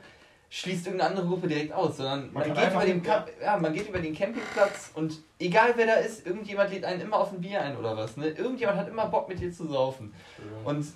[0.50, 3.72] schließt irgendeine andere Gruppe direkt aus, sondern man, kann geht über den Camp ja, man
[3.72, 7.40] geht über den Campingplatz und egal wer da ist, irgendjemand lädt einen immer auf ein
[7.40, 8.28] Bier ein oder was, ne?
[8.28, 10.14] Irgendjemand hat immer Bock mit dir zu saufen.
[10.64, 10.86] Und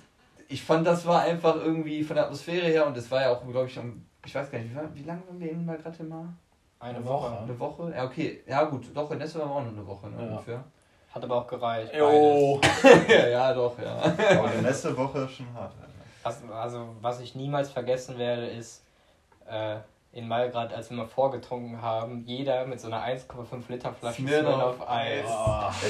[0.47, 3.41] ich fand, das war einfach irgendwie von der Atmosphäre her und es war ja auch,
[3.47, 6.27] glaube ich, um, ich weiß gar nicht, wie, wie lange waren wir in Malgrad mal?
[6.79, 7.31] Eine Eine Woche.
[7.31, 7.39] Woche.
[7.43, 7.93] Eine Woche?
[7.95, 8.43] Ja, okay.
[8.45, 10.29] Ja, gut, doch, in Nesse waren wir auch noch eine Woche, ne, Ja.
[10.31, 10.63] ungefähr.
[11.13, 11.93] Hat aber auch gereicht.
[11.95, 12.59] Jo.
[13.07, 13.95] ja, ja, doch, ja.
[13.95, 15.71] Aber die nächste Woche ist schon hart.
[16.23, 18.83] Was, also, was ich niemals vergessen werde, ist
[19.49, 19.77] äh,
[20.11, 24.75] in Malgrad, als wir mal vorgetrunken haben, jeder mit so einer 1,5 Liter Flasche Smirnoff
[24.75, 25.25] Smirnoff Eis.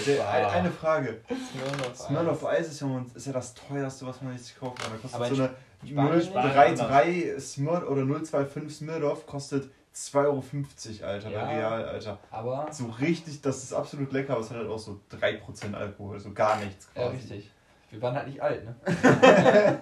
[0.07, 1.19] Ja, ein- Eine Frage.
[1.27, 4.91] Smirnoff Smirnoff Eis ist ja, ist ja das teuerste, was man sich kaufen kann.
[4.93, 5.43] Da kostet Aber so
[5.85, 6.79] in eine Spanien nicht?
[6.81, 11.45] 033 Smir oder 025 Smirnoff kostet 2,50 Euro, Alter, Ja.
[11.45, 12.17] bei Real, Alter.
[12.31, 16.19] Aber, So richtig, das ist absolut lecker, aber es hat halt auch so 3% Alkohol,
[16.19, 17.17] so gar nichts ja, quasi.
[17.17, 17.51] richtig.
[17.93, 18.75] Wir waren halt nicht alt, ne?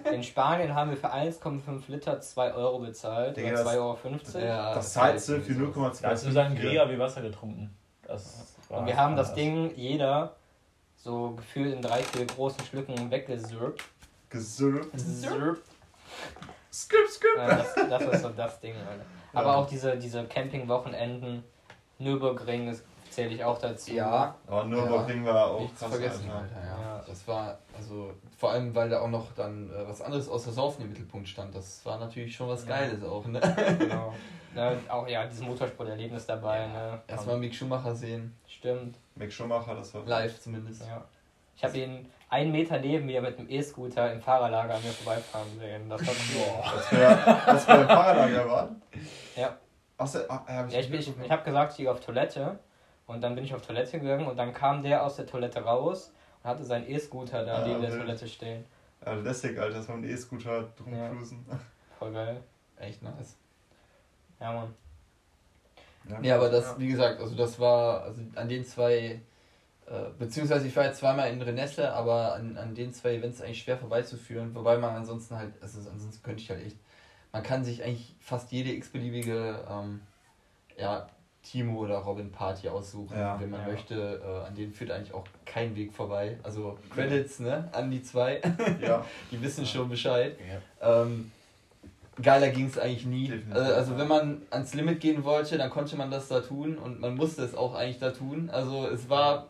[0.12, 3.38] In Spanien haben wir für 1,5 Liter 2 Euro bezahlt.
[3.38, 4.44] Digga, Oder das- 2,50 Euro.
[4.46, 5.80] Ja, Das zahlst du für irgendwie so.
[5.80, 6.02] 0,2.
[6.02, 7.74] Da hast du Sangria wie Wasser getrunken.
[8.06, 9.32] Das Und wir haben das.
[9.32, 10.36] Ding, jeder,
[10.96, 13.82] so gefühlt in drei, vier großen Schlücken weggesürbt.
[14.28, 14.90] Gesürbt.
[15.00, 15.62] Sürbt.
[16.70, 17.36] Skip, skip.
[17.38, 19.04] Äh, das, das ist so das Ding, Alter.
[19.32, 19.54] Aber Ja.
[19.56, 21.44] auch diese, diese Camping-Wochenenden,
[21.98, 22.82] Nürburgring, das
[23.12, 23.92] zähle ich auch dazu.
[23.92, 26.56] Ja, Aber Nürburgring war auch Nichts zu krass, vergessen, Alter.
[26.56, 26.82] Alter, ja.
[26.96, 27.04] Ja.
[27.06, 30.82] Das war, also, vor allem, weil da auch noch dann äh, was anderes außer Saufen
[30.82, 31.54] im Mittelpunkt stand.
[31.54, 32.76] Das war natürlich schon was Ja.
[32.76, 33.40] Geiles auch, ne?
[33.78, 34.14] Genau.
[34.54, 36.66] Ne, auch ja, dieses Motorsport-Erlebnis dabei.
[36.66, 37.00] Ne?
[37.06, 38.36] Erstmal Mick Schumacher sehen.
[38.46, 38.96] Stimmt.
[39.14, 40.04] Mick Schumacher, das war.
[40.04, 40.82] Live zumindest.
[40.86, 41.02] Ja.
[41.56, 45.48] Ich habe ihn einen Meter neben mir mit dem E-Scooter im Fahrerlager an mir vorbeifahren
[45.58, 45.88] sehen.
[45.88, 46.76] Das war cool.
[46.76, 48.82] Als wir, als wir im Fahrradlager waren.
[49.36, 49.56] Ja.
[49.96, 52.58] Achso, ah, hab ich Ja, ich, ich, ich habe gesagt, ich gehe auf Toilette.
[53.12, 56.12] Und dann bin ich auf Toilette gegangen und dann kam der aus der Toilette raus
[56.42, 58.00] und hatte seinen E-Scooter da Ah, neben der wild.
[58.00, 58.64] Toilette stehen.
[59.04, 61.08] Ja, lässig, Alter, dass wir mit dem E-Scooter drum Ja.
[61.08, 61.44] cruisen.
[61.98, 62.42] Voll geil.
[62.78, 63.36] Echt nice.
[64.40, 64.74] Ja, Mann.
[66.22, 66.78] Ja, aber das, Ja.
[66.78, 69.20] wie gesagt, also das war, also an den zwei,
[69.86, 73.62] äh, beziehungsweise ich war jetzt zweimal in Renesse, aber an, an den zwei Events eigentlich
[73.62, 76.76] schwer vorbeizuführen, wobei man ansonsten halt, also ansonsten könnte ich halt echt,
[77.32, 80.00] man kann sich eigentlich fast jede x-beliebige, ähm,
[80.76, 81.06] ja,
[81.42, 83.38] Timo oder Robin Party aussuchen, Ja.
[83.40, 83.68] wenn man Ja.
[83.68, 84.20] möchte.
[84.24, 86.38] Äh, an denen führt eigentlich auch kein Weg vorbei.
[86.42, 87.68] Also Credits, ne?
[87.72, 88.40] An die zwei.
[88.80, 90.36] Ja, Die wissen schon Bescheid.
[90.80, 91.32] Ähm,
[92.20, 93.28] geiler ging es eigentlich nie.
[93.28, 93.54] Definitiv.
[93.56, 97.00] Also, also wenn man ans Limit gehen wollte, dann konnte man das da tun und
[97.00, 98.48] man musste es auch eigentlich da tun.
[98.50, 99.48] Also es war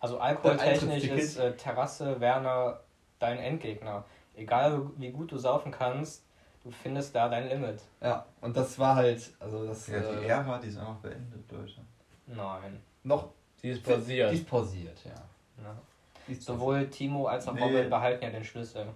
[0.00, 2.80] Also alkoholtechnisch ist äh, Terrasse Werner
[3.18, 4.04] dein Endgegner.
[4.36, 6.22] Egal wie gut du saufen kannst,
[6.66, 7.80] du findest da dein Limit.
[8.00, 11.50] ja und das war halt also das ja die äh, Ära, die ist einfach beendet,
[11.52, 11.80] Leute.
[12.26, 12.80] Nein.
[13.04, 13.28] noch
[13.62, 14.32] Die ist die pausiert.
[14.32, 15.12] ist pausiert, ja.
[15.64, 15.76] Ja.
[16.26, 17.62] Die ist Sowohl Timo als auch Nee.
[17.62, 18.86] Robin behalten ja den Schlüssel.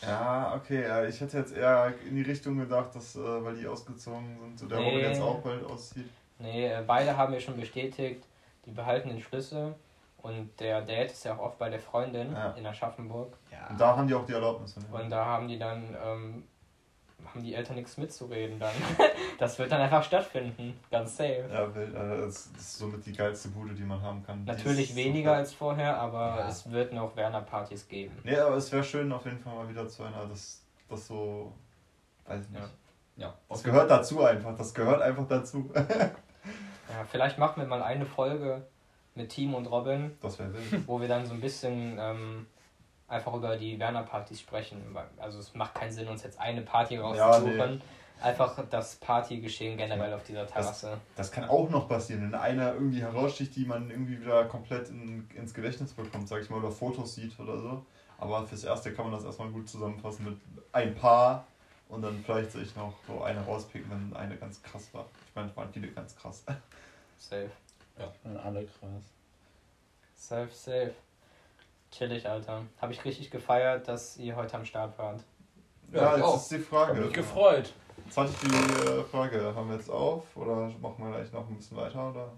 [0.00, 4.38] Ja, okay, ich hätte jetzt eher in die Richtung gedacht, dass, äh, weil die ausgezogen
[4.40, 4.84] sind, so der Nee.
[4.90, 6.08] Robin jetzt auch bald auszieht.
[6.38, 8.24] Nee, äh, beide haben ja schon bestätigt,
[8.64, 9.74] die behalten den Schlüssel.
[10.22, 12.50] Und der Dad ist ja auch oft bei der Freundin Ja.
[12.52, 13.36] in Aschaffenburg.
[13.52, 13.68] ja.
[13.70, 14.74] Und da haben die auch die Erlaubnis.
[14.74, 16.44] von Und da haben die dann, ähm,
[17.28, 18.72] haben die Eltern nichts mitzureden dann.
[19.38, 20.78] das wird dann einfach stattfinden.
[20.90, 21.48] Ganz safe.
[21.52, 24.44] Ja, wild, äh, das ist somit die geilste Bude, die man haben kann.
[24.44, 26.48] Natürlich weniger so- als vorher, aber Ja.
[26.48, 28.16] es wird noch Werner-Partys geben.
[28.24, 31.52] Nee, aber es wäre schön auf jeden Fall mal wieder zu einer, das, das so,
[32.26, 32.62] weiß ich nicht.
[33.16, 33.26] Ja.
[33.28, 33.34] ja.
[33.48, 35.70] Das gehört dazu einfach, das gehört einfach dazu.
[36.90, 38.62] Ja, vielleicht machen wir mal eine Folge
[39.14, 40.88] mit Team und Robin, Das wäre wild.
[40.88, 42.46] wo wir dann so ein bisschen ähm,
[43.08, 44.96] einfach über die Werner-Partys sprechen.
[45.18, 47.80] Also es macht keinen Sinn, uns jetzt eine Party rauszusuchen.
[48.20, 50.98] Einfach das Partygeschehen generell auf dieser Terrasse.
[51.14, 55.28] Das kann auch noch passieren, wenn einer irgendwie heraussticht, die man irgendwie wieder komplett in,
[55.36, 57.86] ins Gedächtnis bekommt, sag ich mal, oder Fotos sieht oder so.
[58.18, 60.40] Aber fürs Erste kann man das erstmal gut zusammenfassen mit
[60.72, 61.46] ein paar
[61.88, 65.06] und dann vielleicht sich noch so eine rauspicken, wenn eine ganz krass war.
[65.28, 66.42] Ich meine, es waren viele ganz krass.
[67.18, 67.50] Safe.
[68.24, 69.02] Und alle krass.
[70.16, 70.92] Safe, safe.
[71.90, 72.62] Chillig, Alter.
[72.80, 75.24] Habe ich richtig gefeiert, dass ihr heute am Start wart.
[75.92, 76.36] Ja, jetzt auch.
[76.36, 77.00] ist die Hab Frage.
[77.00, 77.72] mich gefreut.
[78.04, 81.48] Jetzt hatte ich die äh, Frage, haben wir jetzt auf oder machen wir gleich noch
[81.48, 82.10] ein bisschen weiter?
[82.10, 82.28] Oder?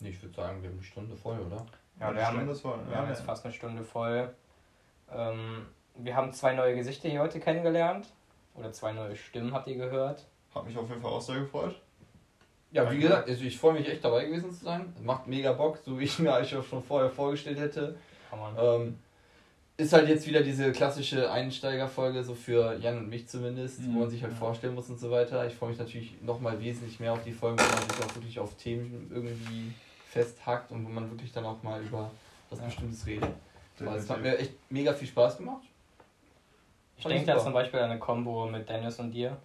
[0.00, 1.66] Nee, ich würde sagen, wir haben eine Stunde voll, oder?
[2.00, 2.78] Ja, wir haben, voll.
[2.86, 3.24] wir Ja, haben jetzt ja.
[3.24, 4.32] fast eine Stunde voll.
[5.12, 5.66] Ähm,
[5.96, 8.06] wir haben zwei neue Gesichter hier heute kennengelernt.
[8.54, 10.26] Oder zwei neue Stimmen habt ihr gehört.
[10.54, 11.76] Hat mich auf jeden Fall auch sehr gefreut.
[12.70, 14.94] Ja, wie gesagt, also ich freue mich echt dabei gewesen zu sein.
[15.02, 17.96] Macht mega Bock, so wie ich mir eigentlich auch schon vorher vorgestellt hätte.
[18.36, 18.54] Man.
[18.58, 18.98] Ähm,
[19.76, 23.94] ist halt jetzt wieder diese klassische Einsteigerfolge, so für Jan und mich zumindest, Mhm.
[23.94, 25.46] wo man sich halt vorstellen muss und so weiter.
[25.46, 28.40] Ich freue mich natürlich nochmal wesentlich mehr auf die Folgen, wo man sich auch wirklich
[28.40, 29.72] auf Themen irgendwie
[30.10, 32.10] festhackt und wo man wirklich dann auch mal über
[32.50, 32.64] was Ja.
[32.66, 33.28] Bestimmtes redet.
[33.80, 35.62] Aber es hat mir echt mega viel Spaß gemacht.
[36.96, 39.36] Ich denke da zum Beispiel an eine Combo mit Dennis und dir.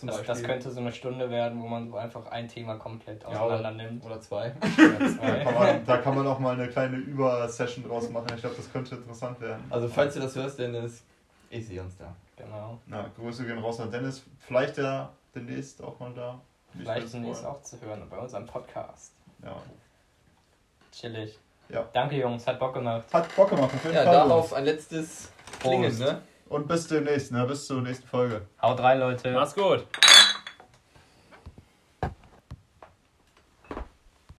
[0.00, 0.34] Zum Das, Beispiel.
[0.34, 3.84] das könnte so eine Stunde werden, wo man so einfach ein Thema komplett Ja, auseinander
[3.84, 4.04] nimmt.
[4.04, 4.52] Oder zwei.
[4.78, 5.44] Oder Da zwei.
[5.44, 8.26] kann, man, da kann man auch mal eine kleine Übersession draus machen.
[8.34, 9.62] Ich glaube, das könnte interessant werden.
[9.70, 11.02] Also falls du das hörst, Dennis,
[11.50, 12.14] ich sehe uns da.
[12.36, 12.78] Genau.
[12.86, 14.22] Na, Grüße gehen raus an Dennis.
[14.38, 16.40] Vielleicht der demnächst auch mal da.
[16.72, 19.12] Ich Vielleicht demnächst auch zu hören bei unserem Podcast.
[19.44, 19.56] Ja.
[20.92, 21.38] Chillig.
[21.68, 21.84] Ja.
[21.92, 23.04] Danke Jungs, hat Bock gemacht.
[23.12, 24.14] Hat Bock gemacht, auf jeden Ja, Fall.
[24.14, 25.30] darauf ein letztes
[25.60, 26.00] Klingen, Prost.
[26.00, 26.22] ne?
[26.50, 27.46] Und bis demnächst, ne?
[27.46, 28.42] Bis zur nächsten Folge.
[28.60, 29.30] Haut rein, Leute.
[29.30, 29.86] Mach's gut.